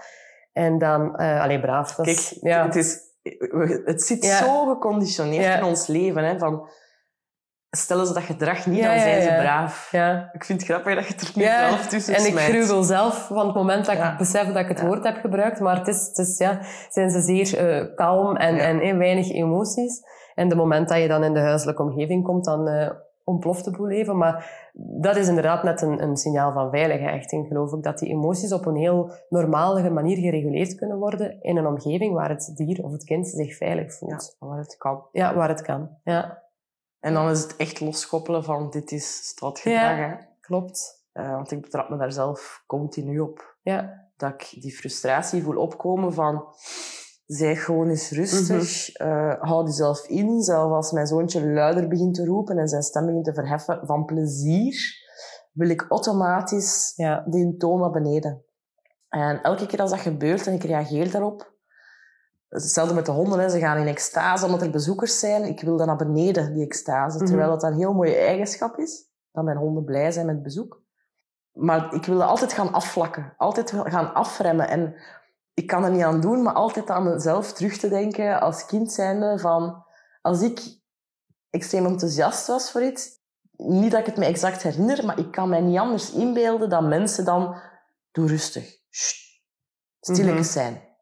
En 0.52 0.78
dan, 0.78 1.20
uh, 1.20 1.42
alleen 1.42 1.60
braaf. 1.60 1.94
Dat 1.94 2.06
Kijk, 2.06 2.18
is, 2.18 2.38
ja. 2.40 2.64
het, 2.64 2.76
is, 2.76 2.98
het 3.84 4.02
zit 4.02 4.24
Ja. 4.24 4.36
zo 4.36 4.66
geconditioneerd 4.66 5.44
Ja. 5.44 5.56
in 5.58 5.64
ons 5.64 5.86
leven. 5.86 6.24
Hè, 6.24 6.38
van, 6.38 6.68
stellen 7.76 8.06
ze 8.06 8.12
dat 8.12 8.22
gedrag 8.22 8.66
niet, 8.66 8.78
Ja, 8.78 8.90
dan 8.90 9.00
zijn 9.00 9.22
ze 9.22 9.28
braaf. 9.28 9.88
ja. 9.90 10.30
Ik 10.32 10.44
vind 10.44 10.60
het 10.60 10.70
grappig 10.70 10.94
dat 10.94 11.06
je 11.06 11.12
het 11.12 11.22
er 11.22 11.32
nu 11.34 11.44
zelf 11.44 11.86
tussen 11.86 12.14
En 12.14 12.26
ik 12.26 12.38
gruwel 12.38 12.82
zelf 12.82 13.26
van 13.26 13.46
het 13.46 13.54
moment 13.54 13.86
dat 13.86 13.94
ik 13.94 14.14
besef 14.18 14.46
dat 14.46 14.56
ik 14.62 14.68
het 14.68 14.80
woord 14.80 15.04
heb 15.04 15.16
gebruikt. 15.16 15.60
Maar 15.60 15.76
het 15.78 15.88
is, 15.88 16.06
het 16.06 16.18
is, 16.18 16.38
ja, 16.38 16.58
zijn 16.88 17.10
ze 17.10 17.20
zeer 17.20 17.56
eh, 17.58 17.94
kalm 17.94 18.36
en, 18.36 18.58
en 18.58 18.80
eh, 18.80 18.96
weinig 18.96 19.32
emoties. 19.32 20.02
En 20.34 20.48
de 20.48 20.54
moment 20.54 20.88
dat 20.88 20.98
je 20.98 21.08
dan 21.08 21.24
in 21.24 21.34
de 21.34 21.40
huiselijke 21.40 21.82
omgeving 21.82 22.24
komt, 22.24 22.44
dan 22.44 22.68
eh, 22.68 22.90
ontploft 23.24 23.64
de 23.64 23.70
boel 23.70 23.90
even. 23.90 24.16
Maar 24.16 24.50
dat 25.00 25.16
is 25.16 25.28
inderdaad 25.28 25.62
net 25.62 25.82
een, 25.82 26.02
een 26.02 26.16
signaal 26.16 26.52
van 26.52 26.70
veilige 26.70 27.04
hechting, 27.04 27.46
geloof 27.46 27.72
ik. 27.72 27.82
Dat 27.82 27.98
die 27.98 28.08
emoties 28.08 28.52
op 28.52 28.66
een 28.66 28.76
heel 28.76 29.10
normale 29.28 29.90
manier 29.90 30.16
gereguleerd 30.16 30.74
kunnen 30.74 30.98
worden 30.98 31.42
in 31.42 31.56
een 31.56 31.66
omgeving 31.66 32.14
waar 32.14 32.28
het 32.28 32.52
dier 32.54 32.82
of 32.84 32.92
het 32.92 33.04
kind 33.04 33.28
zich 33.28 33.56
veilig 33.56 33.84
Ja, 33.84 33.96
voelt. 33.96 34.36
waar 34.38 34.58
het 34.58 34.76
kan. 34.76 35.02
Ja, 35.12 35.34
waar 35.34 35.48
het 35.48 35.62
kan. 35.62 35.88
Ja, 36.04 36.42
En 37.04 37.14
dan 37.14 37.30
is 37.30 37.42
het 37.42 37.56
echt 37.56 37.80
loskoppelen 37.80 38.44
van 38.44 38.70
dit 38.70 38.92
is 38.92 39.26
straatgedrag. 39.26 39.96
Ja. 39.98 40.28
Klopt. 40.40 41.04
Eh, 41.12 41.30
want 41.30 41.50
ik 41.50 41.60
betrap 41.60 41.88
me 41.88 41.96
daar 41.96 42.12
zelf 42.12 42.62
continu 42.66 43.18
op. 43.18 43.56
Ja, 43.62 44.08
Dat 44.16 44.32
ik 44.32 44.62
die 44.62 44.76
frustratie 44.76 45.42
voel 45.42 45.56
opkomen 45.56 46.12
van... 46.12 46.44
Zeg 47.26 47.64
gewoon 47.64 47.88
eens 47.88 48.10
rustig. 48.10 48.92
eh, 48.92 49.34
hou 49.40 49.64
jezelf 49.64 50.06
in. 50.06 50.42
Zelf 50.42 50.72
als 50.72 50.92
mijn 50.92 51.06
zoontje 51.06 51.46
luider 51.46 51.88
begint 51.88 52.14
te 52.14 52.24
roepen 52.24 52.58
en 52.58 52.68
zijn 52.68 52.82
stem 52.82 53.06
begint 53.06 53.24
te 53.24 53.34
verheffen 53.34 53.86
van 53.86 54.04
plezier, 54.04 54.76
wil 55.52 55.68
ik 55.68 55.86
automatisch 55.88 56.92
ja. 56.96 57.24
die 57.28 57.56
toon 57.56 57.80
naar 57.80 57.90
beneden. 57.90 58.44
En 59.08 59.42
elke 59.42 59.66
keer 59.66 59.80
als 59.80 59.90
dat 59.90 60.00
gebeurt 60.00 60.46
en 60.46 60.54
ik 60.54 60.64
reageer 60.64 61.10
daarop... 61.10 61.53
Hetzelfde 62.62 62.94
met 62.94 63.06
de 63.06 63.12
honden. 63.12 63.38
Hè. 63.38 63.48
Ze 63.48 63.58
gaan 63.58 63.78
in 63.78 63.86
extase 63.86 64.44
omdat 64.44 64.62
er 64.62 64.70
bezoekers 64.70 65.18
zijn. 65.18 65.44
Ik 65.44 65.60
wil 65.60 65.76
dan 65.76 65.86
naar 65.86 65.96
beneden, 65.96 66.52
die 66.52 66.64
extase. 66.64 67.16
Mhm. 67.16 67.26
Terwijl 67.26 67.50
dat 67.50 67.62
een 67.62 67.76
heel 67.76 67.94
mooie 67.94 68.16
eigenschap 68.16 68.78
is. 68.78 69.08
Dat 69.32 69.44
mijn 69.44 69.56
honden 69.56 69.84
blij 69.84 70.10
zijn 70.10 70.26
met 70.26 70.42
bezoek. 70.42 70.82
Maar 71.52 71.94
ik 71.94 72.04
wil 72.04 72.18
dat 72.18 72.28
altijd 72.28 72.52
gaan 72.52 72.72
afvlakken. 72.72 73.34
Altijd 73.36 73.70
gaan 73.70 74.14
afremmen. 74.14 74.68
En 74.68 74.94
ik 75.54 75.66
kan 75.66 75.84
er 75.84 75.90
niet 75.90 76.02
aan 76.02 76.20
doen, 76.20 76.42
maar 76.42 76.54
altijd 76.54 76.90
aan 76.90 77.04
mezelf 77.04 77.52
terug 77.52 77.76
te 77.76 77.88
denken 77.88 78.40
als 78.40 78.66
kind 78.66 78.92
zijnde 78.92 79.38
van... 79.38 79.82
Als 80.20 80.42
ik 80.42 80.80
extreem 81.50 81.86
enthousiast 81.86 82.46
was 82.46 82.70
voor 82.70 82.82
iets, 82.82 83.10
niet 83.56 83.90
dat 83.90 84.00
ik 84.00 84.06
het 84.06 84.16
me 84.16 84.24
exact 84.24 84.62
herinner, 84.62 85.04
maar 85.04 85.18
ik 85.18 85.30
kan 85.30 85.48
mij 85.48 85.60
niet 85.60 85.78
anders 85.78 86.12
inbeelden 86.12 86.70
dat 86.70 86.82
mensen 86.82 87.24
dan... 87.24 87.56
Doe 88.10 88.26
rustig. 88.26 88.78
Stilletjes 90.00 90.52
zijn. 90.52 90.93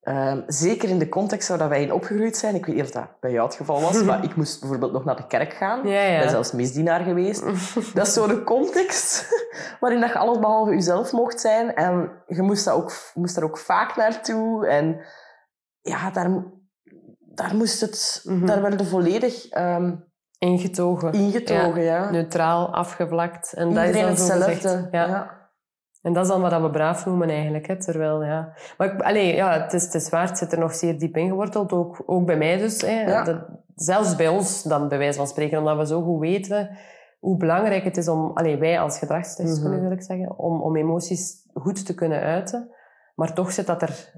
Ehm, 0.00 0.42
zeker 0.46 0.88
in 0.88 0.98
de 0.98 1.08
context 1.08 1.48
waar 1.48 1.68
wij 1.68 1.82
in 1.82 1.92
opgegroeid 1.92 2.36
zijn. 2.36 2.54
Ik 2.54 2.66
weet 2.66 2.74
niet 2.74 2.84
of 2.84 2.90
dat 2.90 3.20
bij 3.20 3.30
jou 3.30 3.46
het 3.46 3.56
geval 3.56 3.80
was, 3.80 4.02
maar 4.04 4.24
ik 4.24 4.36
moest 4.36 4.60
bijvoorbeeld 4.60 4.92
nog 4.92 5.04
naar 5.04 5.16
de 5.16 5.26
kerk 5.26 5.52
gaan. 5.52 5.88
Ja, 5.88 6.00
Ik 6.00 6.20
ben 6.20 6.30
zelfs 6.30 6.52
misdienaar 6.52 7.00
geweest. 7.00 7.44
Dat 7.94 8.06
is 8.06 8.12
zo'n 8.12 8.44
context 8.44 9.28
waarin 9.80 10.00
dat 10.00 10.12
je 10.12 10.18
alles 10.18 10.38
behalve 10.38 10.70
jezelf 10.70 11.12
mocht 11.12 11.40
zijn. 11.40 11.74
En 11.74 12.10
je 12.26 12.42
moest, 12.42 12.64
dat 12.64 12.74
ook, 12.74 12.92
moest 13.14 13.34
daar 13.34 13.44
ook 13.44 13.58
vaak 13.58 13.96
naartoe. 13.96 14.66
En 14.66 15.00
ja, 15.80 16.10
daar, 16.10 16.44
daar 17.18 17.54
moest 17.56 17.80
het... 17.80 18.20
Mhm. 18.24 18.46
Daar 18.46 18.62
werden 18.62 18.86
volledig 18.86 19.48
ehm, 19.48 19.94
Ingetogen. 20.38 21.12
ingetogen, 21.12 21.82
ja. 21.82 22.10
neutraal, 22.10 22.74
afgevlakt. 22.74 23.52
En 23.52 23.74
dat 23.74 23.84
is 23.84 23.92
dan 23.92 24.04
hetzelfde. 24.08 24.88
Ja. 24.90 25.39
En 26.02 26.12
dat 26.12 26.24
is 26.24 26.30
dan 26.30 26.40
wat 26.40 26.60
we 26.60 26.70
braaf 26.70 27.06
noemen 27.06 27.28
eigenlijk. 27.28 27.66
Hè. 27.66 27.78
Terwijl, 27.80 28.24
ja... 28.24 28.52
Maar 28.78 28.94
ik, 28.94 29.00
allee, 29.00 29.34
ja, 29.34 29.60
het 29.62 29.72
is, 29.72 29.84
het 29.84 29.94
is 29.94 30.08
waar, 30.08 30.28
het 30.28 30.38
zit 30.38 30.52
er 30.52 30.58
nog 30.58 30.74
zeer 30.74 30.98
diep 30.98 31.16
ingeworteld. 31.16 31.72
Ook, 31.72 32.02
ook 32.06 32.26
bij 32.26 32.36
mij 32.36 32.56
dus. 32.58 32.80
Hè. 32.80 33.00
Ja. 33.00 33.24
Dat, 33.24 33.40
zelfs 33.74 34.16
bij 34.16 34.28
ons 34.28 34.62
dan, 34.62 34.88
bij 34.88 34.98
wijze 34.98 35.18
van 35.18 35.26
spreken. 35.26 35.58
Omdat 35.58 35.76
we 35.76 35.86
zo 35.86 36.02
goed 36.02 36.20
weten 36.20 36.78
hoe 37.18 37.36
belangrijk 37.36 37.84
het 37.84 37.96
is 37.96 38.08
om... 38.08 38.30
Allee, 38.34 38.56
wij 38.56 38.80
als 38.80 38.98
gedragsdeskundigen, 38.98 39.70
Mhm. 39.78 39.88
wil 39.88 39.96
ik 39.98 40.02
zeggen. 40.02 40.38
Om, 40.38 40.62
om 40.62 40.76
emoties 40.76 41.48
goed 41.54 41.86
te 41.86 41.94
kunnen 41.94 42.20
uiten. 42.20 42.70
Maar 43.14 43.34
toch 43.34 43.52
zit 43.52 43.66
dat 43.66 43.82
er 43.82 44.12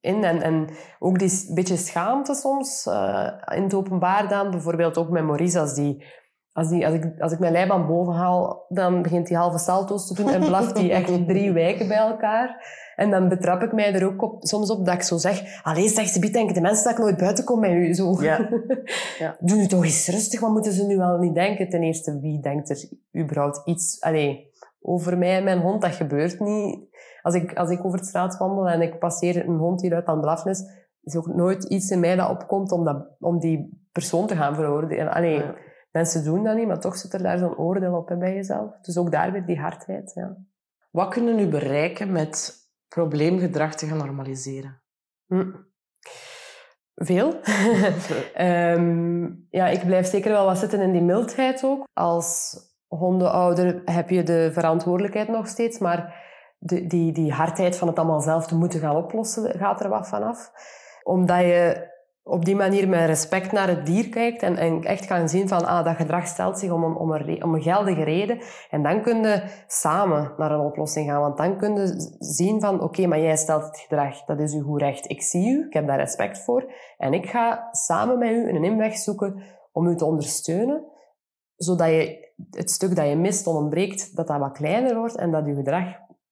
in. 0.00 0.24
En, 0.24 0.42
en 0.42 0.68
ook 0.98 1.18
die 1.18 1.50
beetje 1.54 1.76
schaamte 1.76 2.34
soms 2.34 2.86
eh, 2.86 3.28
in 3.54 3.62
het 3.62 3.74
openbaar 3.74 4.28
dan. 4.28 4.50
Bijvoorbeeld 4.50 4.98
ook 4.98 5.10
met 5.10 5.24
Maurice, 5.24 5.60
als, 5.60 5.74
die, 5.74 6.04
als, 6.52 6.68
die, 6.68 6.86
als, 6.86 6.94
ik, 6.94 7.20
als 7.20 7.32
ik 7.32 7.38
mijn 7.38 7.52
leiband 7.52 7.86
boven 7.86 8.12
haal, 8.12 8.64
dan 8.68 9.02
begint 9.02 9.28
hij 9.28 9.38
halve 9.38 9.58
salto's 9.58 10.06
te 10.06 10.14
doen 10.14 10.30
en 10.30 10.40
blaft 10.40 10.78
hij 10.78 10.90
echt 10.90 11.26
drie 11.28 11.52
wijken 11.52 11.88
bij 11.88 11.96
elkaar. 11.96 12.78
En 12.96 13.10
dan 13.10 13.28
betrap 13.28 13.62
ik 13.62 13.72
mij 13.72 13.94
er 13.94 14.06
ook 14.06 14.22
op, 14.22 14.46
soms 14.46 14.70
op 14.70 14.86
dat 14.86 14.94
ik 14.94 15.02
zo 15.02 15.16
zeg... 15.16 15.62
Allee, 15.62 15.88
zeg 15.88 16.06
ze, 16.06 16.30
denken 16.30 16.54
de 16.54 16.60
mensen 16.60 16.84
dat 16.84 16.92
ik 16.92 16.98
nooit 16.98 17.16
buiten 17.16 17.44
kom 17.44 17.60
met 17.60 17.70
u. 17.70 17.94
Zo. 17.94 18.22
Ja. 18.22 18.48
Ja. 19.18 19.36
Doe 19.40 19.56
nu 19.56 19.66
toch 19.66 19.84
eens 19.84 20.08
rustig, 20.08 20.40
wat 20.40 20.50
moeten 20.50 20.72
ze 20.72 20.86
nu 20.86 20.96
wel 20.96 21.18
niet 21.18 21.34
denken? 21.34 21.68
Ten 21.68 21.82
eerste, 21.82 22.20
wie 22.20 22.40
denkt 22.40 22.70
er 22.70 22.88
überhaupt 23.22 23.60
iets... 23.64 24.00
Allee, 24.00 24.50
over 24.80 25.18
mij 25.18 25.36
en 25.36 25.44
mijn 25.44 25.60
hond, 25.60 25.82
dat 25.82 25.94
gebeurt 25.94 26.40
niet. 26.40 26.78
Als 27.22 27.34
ik, 27.34 27.52
als 27.54 27.70
ik 27.70 27.84
over 27.84 27.98
de 27.98 28.04
straat 28.04 28.38
wandel 28.38 28.68
en 28.68 28.82
ik 28.82 28.98
passeer 28.98 29.48
een 29.48 29.58
hond 29.58 29.80
die 29.80 29.94
uit 29.94 30.06
aan 30.06 30.20
blaffen 30.20 30.50
is, 30.50 30.62
is 31.02 31.16
ook 31.16 31.26
nooit 31.26 31.64
iets 31.64 31.90
in 31.90 32.00
mij 32.00 32.16
dat 32.16 32.30
opkomt 32.30 32.72
om, 32.72 32.84
dat, 32.84 33.06
om 33.18 33.38
die 33.38 33.86
persoon 33.92 34.26
te 34.26 34.36
gaan 34.36 34.54
veroordelen. 34.54 35.12
Allee, 35.12 35.34
Ja. 35.34 35.54
Mensen 35.90 36.24
doen 36.24 36.44
dat 36.44 36.56
niet, 36.56 36.66
maar 36.66 36.80
toch 36.80 36.96
zit 36.96 37.12
er 37.12 37.22
daar 37.22 37.38
zo'n 37.38 37.56
oordeel 37.56 37.96
op 37.96 38.08
hè, 38.08 38.16
bij 38.16 38.34
jezelf. 38.34 38.80
Dus 38.80 38.98
ook 38.98 39.10
daar 39.10 39.32
weer 39.32 39.46
die 39.46 39.60
hardheid. 39.60 40.12
Ja. 40.14 40.36
Wat 40.90 41.08
kunnen 41.08 41.34
we 41.34 41.40
nu 41.40 41.48
bereiken 41.48 42.12
met 42.12 42.54
probleemgedrag 42.88 43.74
te 43.74 43.86
gaan 43.86 43.96
normaliseren? 43.96 44.82
Hm. 45.26 45.50
Veel. 46.94 47.40
Ehm, 48.34 49.28
ja, 49.50 49.68
ik 49.68 49.84
blijf 49.86 50.06
zeker 50.06 50.30
wel 50.30 50.44
wat 50.44 50.58
zitten 50.58 50.80
in 50.80 50.92
die 50.92 51.02
mildheid 51.02 51.64
ook. 51.64 51.86
Als 51.92 52.56
hondenouder 52.86 53.82
heb 53.84 54.10
je 54.10 54.22
de 54.22 54.50
verantwoordelijkheid 54.52 55.28
nog 55.28 55.48
steeds, 55.48 55.78
maar 55.78 56.28
de, 56.58 56.86
die, 56.86 57.12
die 57.12 57.32
hardheid 57.32 57.76
van 57.76 57.88
het 57.88 57.98
allemaal 57.98 58.20
zelf 58.20 58.46
te 58.46 58.56
moeten 58.56 58.80
gaan 58.80 58.96
oplossen 58.96 59.58
gaat 59.58 59.80
er 59.80 59.88
wat 59.88 60.08
vanaf. 60.08 60.52
Omdat 61.02 61.40
je 61.40 61.89
op 62.30 62.44
die 62.44 62.56
manier 62.56 62.88
met 62.88 63.06
respect 63.06 63.52
naar 63.52 63.68
het 63.68 63.86
dier 63.86 64.08
kijkt 64.08 64.42
en, 64.42 64.82
echt 64.82 65.06
gaan 65.06 65.28
zien 65.28 65.48
van 65.48 65.66
ah, 65.66 65.84
dat 65.84 65.96
gedrag 65.96 66.26
stelt 66.26 66.58
zich 66.58 66.70
om 66.70 66.84
een, 66.84 66.96
om, 66.96 67.12
een, 67.12 67.44
om 67.44 67.54
een 67.54 67.62
geldige 67.62 68.02
reden. 68.02 68.38
En 68.70 68.82
dan 68.82 69.02
kun 69.02 69.22
je 69.22 69.42
samen 69.66 70.32
naar 70.36 70.50
een 70.50 70.66
oplossing 70.66 71.10
gaan. 71.10 71.20
Want 71.20 71.36
dan 71.36 71.56
kun 71.56 71.74
je 71.74 72.16
zien 72.18 72.60
van 72.60 72.82
oké, 72.82 73.06
maar 73.06 73.20
jij 73.20 73.36
stelt 73.36 73.64
het 73.64 73.78
gedrag, 73.78 74.24
dat 74.24 74.40
is 74.40 74.54
uw 74.54 74.62
goed 74.62 74.80
recht. 74.80 75.10
Ik 75.10 75.22
zie 75.22 75.50
u, 75.50 75.66
ik 75.66 75.72
heb 75.72 75.86
daar 75.86 75.98
respect 75.98 76.38
voor. 76.38 76.72
En 76.96 77.12
ik 77.12 77.26
ga 77.26 77.68
samen 77.70 78.18
met 78.18 78.30
u 78.30 78.48
een 78.48 78.64
inweg 78.64 78.96
zoeken 78.96 79.42
om 79.72 79.86
u 79.86 79.96
te 79.96 80.04
ondersteunen, 80.04 80.84
zodat 81.56 81.88
je 81.88 82.32
het 82.50 82.70
stuk 82.70 82.96
dat 82.96 83.08
je 83.08 83.16
mist, 83.16 83.46
ontbreekt, 83.46 84.16
dat 84.16 84.26
dat 84.26 84.38
wat 84.38 84.52
kleiner 84.52 84.96
wordt 84.96 85.16
en 85.16 85.30
dat 85.30 85.46
je 85.46 85.54
gedrag 85.54 85.84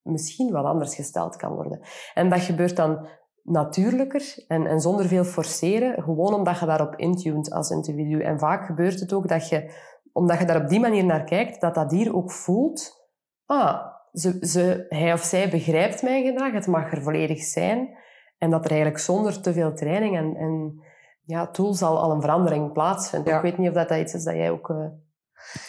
misschien 0.03 0.53
wat 0.53 0.65
anders 0.65 0.95
gesteld 0.95 1.37
kan 1.37 1.55
worden. 1.55 1.81
En 2.15 2.29
dat 2.29 2.41
gebeurt 2.41 2.77
dan 2.77 3.07
natuurlijker 3.49 4.45
en, 4.49 4.67
en 4.67 4.81
zonder 4.81 5.07
veel 5.07 5.25
forceren, 5.25 6.03
gewoon 6.03 6.35
omdat 6.35 6.59
je 6.59 6.67
daarop 6.67 6.97
intunt 6.97 7.53
als 7.53 7.71
individu. 7.71 8.23
En 8.23 8.39
vaak 8.39 8.67
gebeurt 8.67 9.01
het 9.01 9.13
ook 9.13 9.29
dat 9.29 9.49
je, 9.49 9.73
omdat 10.13 10.39
je 10.39 10.45
daar 10.45 10.63
op 10.63 10.69
die 10.69 10.81
manier 10.81 11.05
naar 11.05 11.25
kijkt, 11.25 11.61
dat 11.61 11.75
dat 11.75 11.91
dier 11.91 12.15
ook 12.15 12.33
voelt, 12.33 13.09
ah, 13.47 13.87
ze, 14.13 14.39
ze, 14.41 14.87
hij 14.89 15.13
of 15.13 15.23
zij 15.23 15.49
begrijpt 15.49 16.03
mijn 16.03 16.25
gedrag, 16.25 16.53
het 16.53 16.67
mag 16.67 16.93
er 16.93 17.03
volledig 17.03 17.43
zijn. 17.43 17.97
En 18.39 18.51
dat 18.51 18.65
er 18.65 18.71
eigenlijk 18.71 19.01
zonder 19.01 19.41
te 19.41 19.53
veel 19.53 19.75
training 19.75 20.17
en, 20.17 20.37
en 20.37 20.83
ja, 21.25 21.47
tools 21.47 21.83
al, 21.83 21.99
al 21.99 22.11
een 22.11 22.21
verandering 22.21 22.73
plaatsvindt. 22.73 23.29
Ja. 23.29 23.37
Ik 23.37 23.43
weet 23.43 23.59
niet 23.59 23.69
of 23.69 23.75
dat, 23.75 23.89
dat 23.89 23.99
iets 23.99 24.15
is 24.15 24.25
dat 24.25 24.35
jij 24.35 24.51
ook 24.51 24.71
eh 24.71 24.77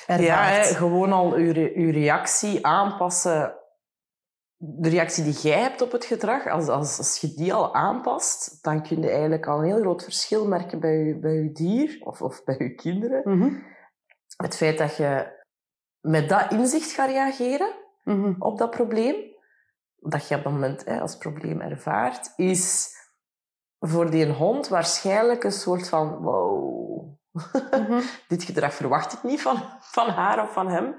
ervaart. 0.07 0.27
Ja, 0.27 0.43
hè, 0.43 0.63
gewoon 0.63 1.11
al 1.11 1.37
re- 1.37 1.71
uw 1.75 1.91
reactie 1.91 2.65
aanpassen. 2.65 3.53
De 4.61 4.89
reactie 4.89 5.23
die 5.23 5.33
jij 5.33 5.59
hebt 5.59 5.81
op 5.81 5.91
het 5.91 6.05
gedrag, 6.05 6.47
als, 6.47 6.67
als, 6.67 6.97
als 6.97 7.17
je 7.17 7.33
die 7.33 7.53
al 7.53 7.75
aanpast, 7.75 8.63
dan 8.63 8.83
kun 8.83 9.01
je 9.01 9.09
eigenlijk 9.09 9.47
al 9.47 9.57
een 9.57 9.65
heel 9.65 9.79
groot 9.79 10.03
verschil 10.03 10.47
merken 10.47 10.79
bij 10.79 10.97
je, 10.97 11.19
bij 11.19 11.33
je 11.33 11.51
dier 11.51 11.97
of, 12.03 12.21
of 12.21 12.43
bij 12.43 12.55
je 12.57 12.75
kinderen. 12.75 13.21
Mhm, 13.37 13.53
Het 14.37 14.55
feit 14.55 14.77
dat 14.77 14.95
je 14.95 15.37
met 15.99 16.29
dat 16.29 16.51
inzicht 16.51 16.91
gaat 16.91 17.09
reageren 17.09 17.73
mhm. 18.03 18.33
op 18.39 18.57
dat 18.57 18.71
probleem, 18.71 19.15
dat 19.95 20.27
je 20.27 20.35
op 20.35 20.43
dat 20.43 20.53
moment 20.53 20.85
hè, 20.85 20.99
als 20.99 21.17
probleem 21.17 21.61
ervaart, 21.61 22.33
is 22.35 22.89
voor 23.79 24.09
die 24.09 24.31
hond 24.31 24.67
waarschijnlijk 24.67 25.43
een 25.43 25.51
soort 25.51 25.89
van 25.89 26.17
wow, 26.17 26.79
Mhm. 27.31 28.01
dit 28.27 28.43
gedrag 28.43 28.73
verwacht 28.73 29.13
ik 29.13 29.23
niet 29.23 29.41
van, 29.41 29.63
van 29.79 30.09
haar 30.09 30.43
of 30.43 30.53
van 30.53 30.67
hem. 30.67 30.95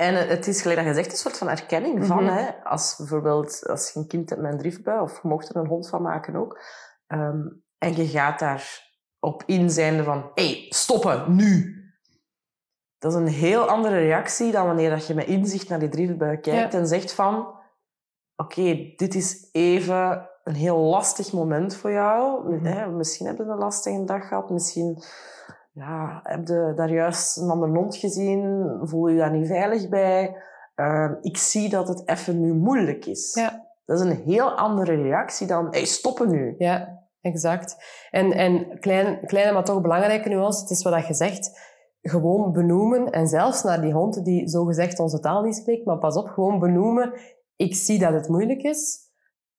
En 0.00 0.28
het- 0.28 0.46
is 0.46 0.60
gelijk 0.62 0.78
dat 0.78 0.88
je 0.88 0.94
zegt, 0.94 1.10
een 1.12 1.18
soort 1.18 1.38
van 1.38 1.48
erkenning 1.48 2.06
van, 2.06 2.24
Mhm. 2.24 2.34
hè, 2.34 2.64
als 2.64 2.94
bijvoorbeeld 2.98 3.66
als 3.66 3.90
je 3.92 3.98
een 4.00 4.06
kind 4.06 4.30
hebt 4.30 4.42
met 4.42 4.52
een 4.52 4.58
driftbui, 4.58 5.00
of 5.00 5.22
je 5.22 5.28
mocht 5.28 5.48
er 5.48 5.56
een 5.56 5.66
hond 5.66 5.88
van 5.88 6.02
maken 6.02 6.36
ook, 6.36 6.60
ehm, 7.06 7.40
En 7.78 7.96
je 7.96 8.06
gaat 8.06 8.38
daar 8.38 8.90
op 9.18 9.42
in 9.46 9.70
zijnde 9.70 10.04
van, 10.04 10.30
hé, 10.34 10.46
hey, 10.46 10.66
stoppen, 10.68 11.34
nu. 11.34 11.74
Dat 12.98 13.12
is 13.12 13.18
een 13.18 13.26
heel 13.26 13.68
andere 13.68 13.98
reactie 13.98 14.52
dan 14.52 14.66
wanneer 14.66 14.90
dat 14.90 15.06
je 15.06 15.14
met 15.14 15.26
inzicht 15.26 15.68
naar 15.68 15.78
die 15.78 15.88
drieluik 15.88 16.42
kijkt 16.42 16.74
en 16.74 16.86
zegt 16.86 17.12
van, 17.12 17.54
oké, 18.36 18.92
dit 18.96 19.14
is 19.14 19.48
even 19.52 20.28
een 20.44 20.54
heel 20.54 20.76
lastig 20.78 21.32
moment 21.32 21.74
voor 21.76 21.90
jou. 21.90 22.50
Mhm. 22.54 22.96
Misschien 22.96 23.26
heb 23.26 23.36
je 23.36 23.42
een 23.42 23.58
lastige 23.58 24.04
dag 24.04 24.28
gehad, 24.28 24.50
misschien 24.50 25.02
ja, 25.80 26.20
heb 26.22 26.46
je 26.46 26.72
daar 26.76 26.90
juist 26.90 27.36
een 27.36 27.50
ander 27.50 27.68
mond 27.68 27.96
gezien, 27.96 28.66
voel 28.82 29.08
je 29.08 29.18
daar 29.18 29.32
niet 29.32 29.46
veilig 29.46 29.88
bij. 29.88 30.36
Ehm, 30.74 31.14
ik 31.20 31.36
zie 31.36 31.68
dat 31.68 31.88
het 31.88 32.08
even 32.08 32.40
nu 32.40 32.54
moeilijk 32.54 33.06
is. 33.06 33.34
Ja. 33.34 33.68
Dat 33.84 34.00
is 34.00 34.04
een 34.04 34.22
heel 34.24 34.50
andere 34.50 35.02
reactie 35.02 35.46
dan, 35.46 35.66
hey, 35.70 35.84
stoppen 35.84 36.30
nu. 36.30 36.54
Ja, 36.58 37.06
exact. 37.20 37.76
En, 38.10 38.32
en 38.32 38.78
klein, 38.80 39.26
kleine, 39.26 39.52
maar 39.52 39.64
toch 39.64 39.80
belangrijke 39.80 40.28
nuance, 40.28 40.60
het 40.60 40.70
is 40.70 40.82
wat 40.82 41.06
je 41.06 41.14
zegt, 41.14 41.60
gewoon 42.02 42.52
benoemen. 42.52 43.10
En 43.10 43.26
zelfs 43.26 43.62
naar 43.62 43.80
die 43.80 43.92
hond 43.92 44.24
die 44.24 44.48
zogezegd 44.48 44.98
onze 44.98 45.20
taal 45.20 45.42
niet 45.42 45.56
spreekt, 45.56 45.84
maar 45.84 45.98
pas 45.98 46.16
op, 46.16 46.28
gewoon 46.28 46.58
benoemen. 46.58 47.12
Ik 47.56 47.74
zie 47.74 47.98
dat 47.98 48.12
het 48.12 48.28
moeilijk 48.28 48.62
is. 48.62 49.08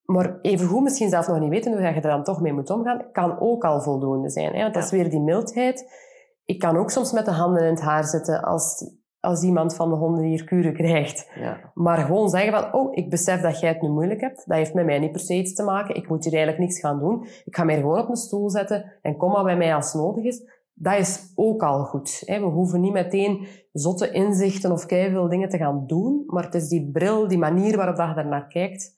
Maar 0.06 0.40
evengoed 0.42 0.84
misschien 0.84 1.10
zelf 1.10 1.28
nog 1.28 1.40
niet 1.40 1.50
weten 1.50 1.72
hoe 1.72 1.82
je 1.82 1.88
er 1.88 2.02
dan 2.02 2.24
toch 2.24 2.42
mee 2.42 2.54
moet 2.54 2.70
omgaan, 2.70 3.12
kan 3.12 3.40
ook 3.40 3.64
al 3.64 3.82
voldoende 3.82 4.30
zijn. 4.30 4.54
Hè? 4.54 4.62
Want 4.62 4.74
dat 4.74 4.84
is 4.84 4.92
weer 4.92 5.10
die 5.10 5.22
mildheid. 5.22 6.10
Ik 6.52 6.60
kan 6.60 6.78
ook 6.78 6.90
soms 6.90 7.12
met 7.12 7.26
de 7.26 7.32
handen 7.32 7.64
in 7.64 7.70
het 7.70 7.82
haar 7.82 8.04
zitten 8.04 8.42
als, 8.42 8.94
als 9.20 9.44
iemand 9.44 9.76
van 9.76 9.90
de 9.90 9.96
honden 9.96 10.24
hier 10.24 10.44
kuren 10.44 10.74
krijgt. 10.74 11.30
Ja. 11.36 11.72
Maar 11.74 11.98
gewoon 11.98 12.30
zeggen 12.30 12.54
van, 12.54 12.74
oh, 12.74 12.98
ik 12.98 13.10
besef 13.10 13.42
dat 13.42 13.60
jij 13.60 13.70
het 13.70 13.82
nu 13.82 13.90
moeilijk 13.90 14.22
hebt. 14.22 14.44
Dat 14.46 14.58
heeft 14.58 14.74
met 14.74 14.86
mij 14.86 15.00
niet 15.00 15.12
per 15.12 15.20
se 15.20 15.34
iets 15.34 15.54
te 15.54 15.64
maken. 15.64 15.96
Ik 15.96 16.10
moet 16.10 16.24
hier 16.24 16.34
eigenlijk 16.34 16.64
niks 16.64 16.80
gaan 16.80 17.00
doen. 17.00 17.26
Ik 17.46 17.56
ga 17.56 17.64
mij 17.64 17.76
gewoon 17.76 18.00
op 18.00 18.10
een 18.10 18.16
stoel 18.16 18.50
zetten 18.50 19.00
en 19.02 19.18
kom 19.18 19.32
maar 19.32 19.44
bij 19.44 19.58
mij 19.58 19.76
als 19.76 19.94
nodig 19.94 20.24
is. 20.24 20.44
Dat 20.74 20.98
is 20.98 21.32
ook 21.36 21.64
al 21.64 21.84
goed. 21.84 22.24
Hè? 22.26 22.40
We 22.40 22.46
hoeven 22.46 22.82
niet 22.82 22.94
meteen 22.94 23.48
zotte 23.72 24.12
inzichten 24.12 24.72
of 24.72 24.86
keiveel 24.86 25.30
dingen 25.30 25.50
te 25.50 25.58
gaan 25.58 25.84
doen. 25.88 26.24
Maar 26.28 26.44
het 26.44 26.56
is 26.56 26.68
die 26.68 26.92
bril, 26.92 27.28
die 27.28 27.38
manier 27.38 27.78
waarop 27.78 27.96
je 27.96 28.02
er 28.02 28.28
naar 28.28 28.48
kijkt, 28.48 28.98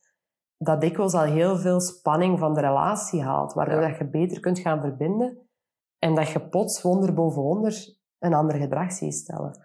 dat 0.57 0.81
dikwijls 0.81 1.13
al 1.13 1.23
heel 1.23 1.57
veel 1.57 1.81
spanning 1.81 2.39
van 2.39 2.53
de 2.53 2.61
relatie 2.61 3.21
haalt. 3.21 3.53
Waardoor 3.53 3.81
dat 3.81 3.97
je 3.97 4.09
beter 4.09 4.39
kunt 4.39 4.59
gaan 4.59 4.81
verbinden. 4.81 5.37
En 6.03 6.15
dat 6.15 6.29
je 6.29 6.47
plots 6.47 6.81
wonder 6.81 7.13
boven 7.13 7.41
wonder 7.41 7.97
een 8.19 8.33
ander 8.33 8.55
gedrag 8.55 8.91
ziet 8.91 9.13
stellen. 9.13 9.61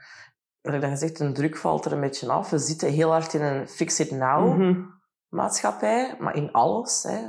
Wat 0.61 0.83
je 0.83 0.97
zegt, 0.97 1.21
een 1.21 1.35
druk 1.35 1.57
valt 1.57 1.85
er 1.85 1.93
een 1.93 2.01
beetje 2.01 2.31
af. 2.31 2.51
We 2.51 2.59
zitten 2.59 2.89
heel 2.89 3.11
hard 3.11 3.35
in 3.35 3.43
een 3.43 3.69
fix-it-now 3.69 4.57
mhm. 4.57 4.81
maatschappij, 5.29 6.17
maar 6.19 6.37
in 6.37 6.53
alles. 6.53 7.03
Hè. 7.03 7.29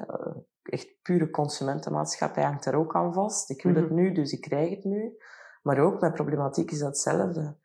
Echt 0.64 0.96
pure 1.02 1.30
consumentenmaatschappij 1.30 2.44
hangt 2.44 2.66
er 2.66 2.76
ook 2.76 2.96
aan 2.96 3.14
vast. 3.14 3.50
Ik 3.50 3.64
wil 3.64 3.76
het 3.76 3.86
mhm. 3.86 3.94
nu, 3.94 4.12
dus 4.12 4.32
ik 4.32 4.42
krijg 4.42 4.70
het 4.70 4.84
nu. 4.84 5.18
Maar 5.62 5.80
ook 5.80 6.02
met 6.02 6.14
problematiek 6.14 6.72
is 6.72 6.80
dat 6.80 6.88
hetzelfde. 6.88 7.58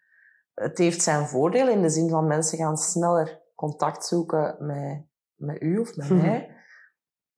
Het 0.54 0.78
heeft 0.78 1.02
zijn 1.02 1.26
voordelen 1.26 1.72
in 1.72 1.83
de 1.83 1.90
zin 1.90 2.09
van 2.09 2.26
mensen 2.26 2.59
gaan 2.59 2.76
sneller 2.76 3.40
contact 3.54 4.07
zoeken 4.07 4.57
met, 4.59 5.07
met 5.35 5.62
u 5.62 5.78
of 5.78 5.96
met 5.96 6.11
mij. 6.22 6.53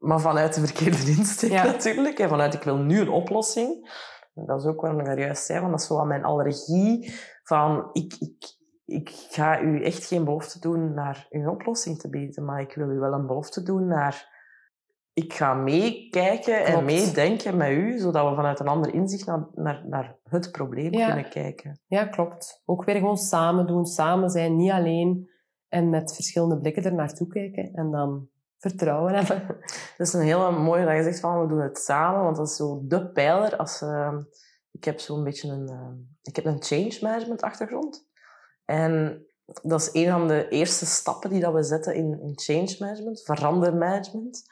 Maar 0.06 0.20
vanuit 0.20 0.54
de 0.54 0.66
verkeerde 0.66 1.10
insteek 1.18 1.52
natuurlijk. 1.52 2.18
En 2.18 2.28
vanuit 2.28 2.54
ik 2.54 2.62
wil 2.62 2.76
nu 2.76 3.00
een 3.00 3.08
oplossing. 3.08 3.90
Dat 4.34 4.60
is 4.60 4.66
ook 4.66 4.80
wat 4.80 4.98
ik 4.98 5.04
daar 5.04 5.18
juist 5.18 5.44
zei, 5.44 5.60
want 5.60 5.70
dat 5.70 5.80
is 5.80 5.86
zo 5.86 5.98
aan 5.98 6.06
mijn 6.06 6.24
allergie. 6.24 7.12
Van 7.42 7.88
ik, 7.92 8.14
ik, 8.18 8.56
ik 8.84 9.10
ga 9.10 9.60
u 9.60 9.82
echt 9.82 10.06
geen 10.06 10.24
belofte 10.24 10.60
doen 10.60 10.94
naar 10.94 11.26
een 11.30 11.48
oplossing 11.48 11.98
te 11.98 12.08
bieden, 12.08 12.44
maar 12.44 12.60
ik 12.60 12.74
wil 12.74 12.90
u 12.90 12.98
wel 12.98 13.12
een 13.12 13.26
belofte 13.26 13.62
doen 13.62 13.86
naar... 13.86 14.34
Ik 15.12 15.32
ga 15.32 15.54
meekijken 15.54 16.64
en 16.64 16.84
meedenken 16.84 17.56
met 17.56 17.70
u, 17.70 17.98
zodat 17.98 18.28
we 18.28 18.34
vanuit 18.34 18.60
een 18.60 18.68
ander 18.68 18.94
inzicht 18.94 19.26
naar, 19.26 19.46
naar, 19.54 19.84
naar 19.88 20.16
het 20.28 20.52
probleem 20.52 20.90
kunnen 20.90 21.28
kijken. 21.28 21.80
Ja, 21.86 22.04
klopt. 22.06 22.62
Ook 22.64 22.84
weer 22.84 22.94
gewoon 22.94 23.16
samen 23.16 23.66
doen, 23.66 23.86
samen 23.86 24.30
zijn, 24.30 24.56
niet 24.56 24.70
alleen. 24.70 25.30
En 25.68 25.90
met 25.90 26.14
verschillende 26.14 26.58
blikken 26.58 26.84
er 26.84 26.94
naartoe 26.94 27.26
kijken. 27.28 27.72
En 27.72 27.90
dan 27.90 28.28
vertrouwen 28.58 29.14
hebben. 29.14 29.46
Dat 29.96 30.06
is 30.06 30.12
een 30.12 30.20
hele 30.20 30.50
mooie 30.50 30.84
dat 30.84 30.96
je 30.96 31.02
zegt 31.02 31.20
van 31.20 31.40
we 31.40 31.48
doen 31.48 31.60
het 31.60 31.78
samen, 31.78 32.22
want 32.22 32.36
dat 32.36 32.48
is 32.48 32.56
zo 32.56 32.80
de 32.84 33.10
pijler. 33.10 33.56
Als, 33.56 33.82
uh, 33.82 34.14
ik 34.70 34.84
heb 34.84 35.00
zo'n 35.00 35.24
beetje 35.24 35.48
een, 35.48 35.70
uh, 35.70 36.04
ik 36.22 36.36
heb 36.36 36.44
een 36.44 36.62
change 36.62 36.98
management 37.00 37.42
achtergrond. 37.42 38.06
En 38.64 39.24
dat 39.62 39.80
is 39.80 39.88
een 39.92 40.10
van 40.10 40.28
de 40.28 40.48
eerste 40.48 40.86
stappen 40.86 41.30
die 41.30 41.40
dat 41.40 41.52
we 41.52 41.62
zetten 41.62 41.94
in, 41.94 42.20
in 42.20 42.32
change 42.34 42.76
management, 42.78 43.22
verandermanagement. 43.22 44.44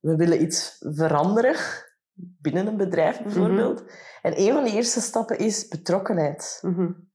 We 0.00 0.16
willen 0.16 0.42
iets 0.42 0.76
veranderen 0.80 1.56
binnen 2.14 2.66
een 2.66 2.76
bedrijf 2.76 3.22
bijvoorbeeld. 3.22 3.82
Mhm. 3.82 3.90
En 4.22 4.40
een 4.40 4.52
van 4.52 4.64
de 4.64 4.70
eerste 4.70 5.00
stappen 5.00 5.38
is 5.38 5.68
betrokkenheid. 5.68 6.58
Mm 6.62 7.07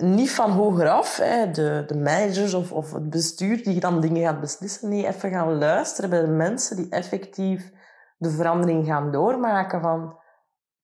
niet 0.00 0.30
van 0.30 0.50
hogeraf, 0.50 1.16
hè, 1.16 1.50
de, 1.50 1.84
de 1.86 1.96
managers 1.96 2.54
of, 2.54 2.72
of 2.72 2.92
het 2.92 3.10
bestuur 3.10 3.62
die 3.62 3.80
dan 3.80 4.00
dingen 4.00 4.22
gaat 4.22 4.40
beslissen. 4.40 4.88
Nee, 4.88 5.06
even 5.06 5.30
gaan 5.30 5.58
luisteren 5.58 6.10
bij 6.10 6.20
de 6.20 6.26
mensen 6.26 6.76
die 6.76 6.88
effectief 6.88 7.72
de 8.16 8.30
verandering 8.30 8.86
gaan 8.86 9.12
doormaken 9.12 9.80
van 9.80 10.18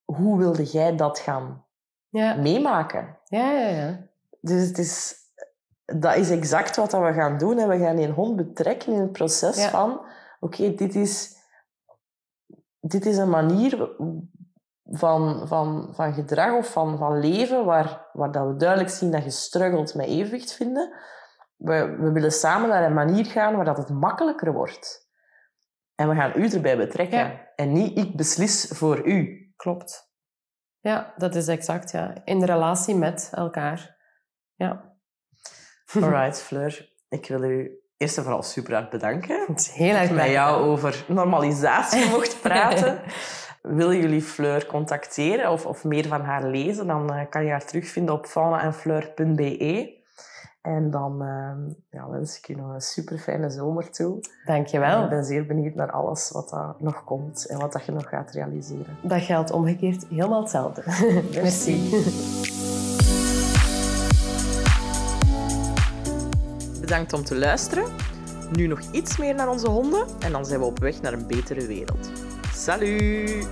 hoe 0.05 0.39
wilde 0.39 0.65
jij 0.65 0.97
dat 0.97 1.19
gaan 1.19 1.65
ja. 2.09 2.35
meemaken? 2.35 3.19
Ja, 3.25 3.51
ja, 3.51 3.69
ja. 3.69 4.09
Dus 4.41 4.69
het 4.69 4.79
is, 4.79 5.15
dat 5.85 6.17
is 6.17 6.31
exact 6.31 6.77
wat 6.77 6.93
we 6.93 7.13
gaan 7.13 7.39
doen. 7.39 7.59
En 7.59 7.69
we 7.69 7.79
gaan 7.79 7.99
een 7.99 8.13
hond 8.13 8.37
betrekken 8.37 8.93
in 8.93 9.01
het 9.01 9.13
proces 9.13 9.65
van 9.65 10.01
oké, 10.41 10.75
dit, 10.75 10.95
is, 10.95 11.37
dit 12.81 13.07
is 13.07 13.17
een 13.17 13.31
manier 13.31 13.97
van, 14.91 15.49
van, 15.49 15.89
van 15.95 16.13
gedrag 16.13 16.53
of 16.53 16.73
van, 16.73 16.99
van 16.99 17.21
leven 17.21 17.65
waar, 17.65 18.09
waar 18.13 18.33
dat 18.33 18.47
we 18.47 18.57
duidelijk 18.57 18.91
zien 18.91 19.11
dat 19.11 19.25
je 19.25 19.31
struggelt 19.31 19.95
met 19.95 20.07
evenwicht 20.07 20.53
vinden. 20.53 20.95
We, 21.57 21.97
we 21.99 22.13
willen 22.13 22.33
samen 22.33 22.69
naar 22.69 22.85
een 22.85 22.95
manier 22.95 23.25
gaan 23.25 23.57
waar 23.57 23.65
dat 23.65 23.77
het 23.77 23.89
makkelijker 23.89 24.53
wordt. 24.53 25.09
En 25.95 26.09
we 26.09 26.15
gaan 26.15 26.33
u 26.35 26.49
erbij 26.49 26.77
betrekken. 26.77 27.49
En 27.57 27.73
niet 27.73 27.99
ik 27.99 28.17
beslis 28.17 28.71
voor 28.73 29.07
u. 29.07 29.53
Klopt. 29.57 30.09
Ja, 30.79 31.15
dat 31.17 31.35
is 31.35 31.49
exact. 31.49 31.91
Ja. 31.91 32.15
In 32.25 32.45
relatie 32.45 32.95
met 32.95 33.31
elkaar. 33.35 33.97
Ja. 34.55 34.95
Alright, 36.03 36.43
Fleur. 36.43 36.93
Ik 37.09 37.27
wil 37.29 37.43
u 37.43 37.81
eerst 37.97 38.17
en 38.17 38.23
vooral 38.23 38.43
super 38.43 38.75
hard 38.75 38.91
bedanken. 38.91 39.45
Het 39.47 39.61
is 39.61 39.71
heel 39.71 39.95
erg 39.95 40.09
Dat 40.09 40.17
met 40.17 40.31
jou 40.31 40.63
over 40.63 41.05
normalisatie 41.09 42.11
mocht 42.11 42.41
praten. 42.43 43.03
Wil 43.63 43.93
jullie 43.93 44.23
Fleur 44.23 44.67
contacteren 44.67 45.51
of, 45.51 45.67
of 45.67 45.85
meer 45.85 46.07
van 46.07 46.21
haar 46.21 46.47
lezen, 46.47 46.87
dan 46.87 47.13
uh, 47.13 47.21
kan 47.31 47.45
je 47.45 47.51
haar 47.51 47.65
terugvinden 47.65 48.15
op 48.15 48.27
faunaenfleur.be. 48.27 49.99
En 50.63 50.91
dan 50.91 51.23
uh, 51.23 51.75
ja, 51.91 52.11
wens 52.11 52.39
ik 52.39 52.47
je 52.47 52.57
nog 52.57 52.75
een 52.75 52.81
super 52.81 53.19
fijne 53.19 53.51
zomer 53.51 53.91
toe. 53.91 54.21
Dankjewel. 54.45 55.03
ik 55.03 55.09
ben 55.09 55.25
zeer 55.25 55.47
benieuwd 55.47 55.75
naar 55.75 55.91
alles 55.91 56.31
wat 56.31 56.53
er 56.53 56.75
nog 56.79 57.05
komt 57.05 57.47
en 57.47 57.59
wat 57.59 57.73
dat 57.73 57.85
je 57.85 57.93
nog 57.93 58.09
gaat 58.09 58.31
realiseren. 58.31 58.97
Dat 59.03 59.23
geldt 59.23 59.51
omgekeerd 59.51 60.07
helemaal 60.07 60.41
hetzelfde. 60.41 60.83
Merci. 61.43 61.91
Bedankt 66.81 67.13
om 67.13 67.25
te 67.25 67.37
luisteren. 67.37 67.85
Nu 68.53 68.67
nog 68.67 68.81
iets 68.93 69.19
meer 69.19 69.35
naar 69.35 69.49
onze 69.49 69.69
honden 69.69 70.07
en 70.21 70.33
dan 70.33 70.45
zijn 70.45 70.61
we 70.61 70.67
op 70.67 70.79
weg 70.79 71.01
naar 71.01 71.13
een 71.13 71.27
betere 71.27 71.67
wereld. 71.67 72.11
Salut 72.61 73.49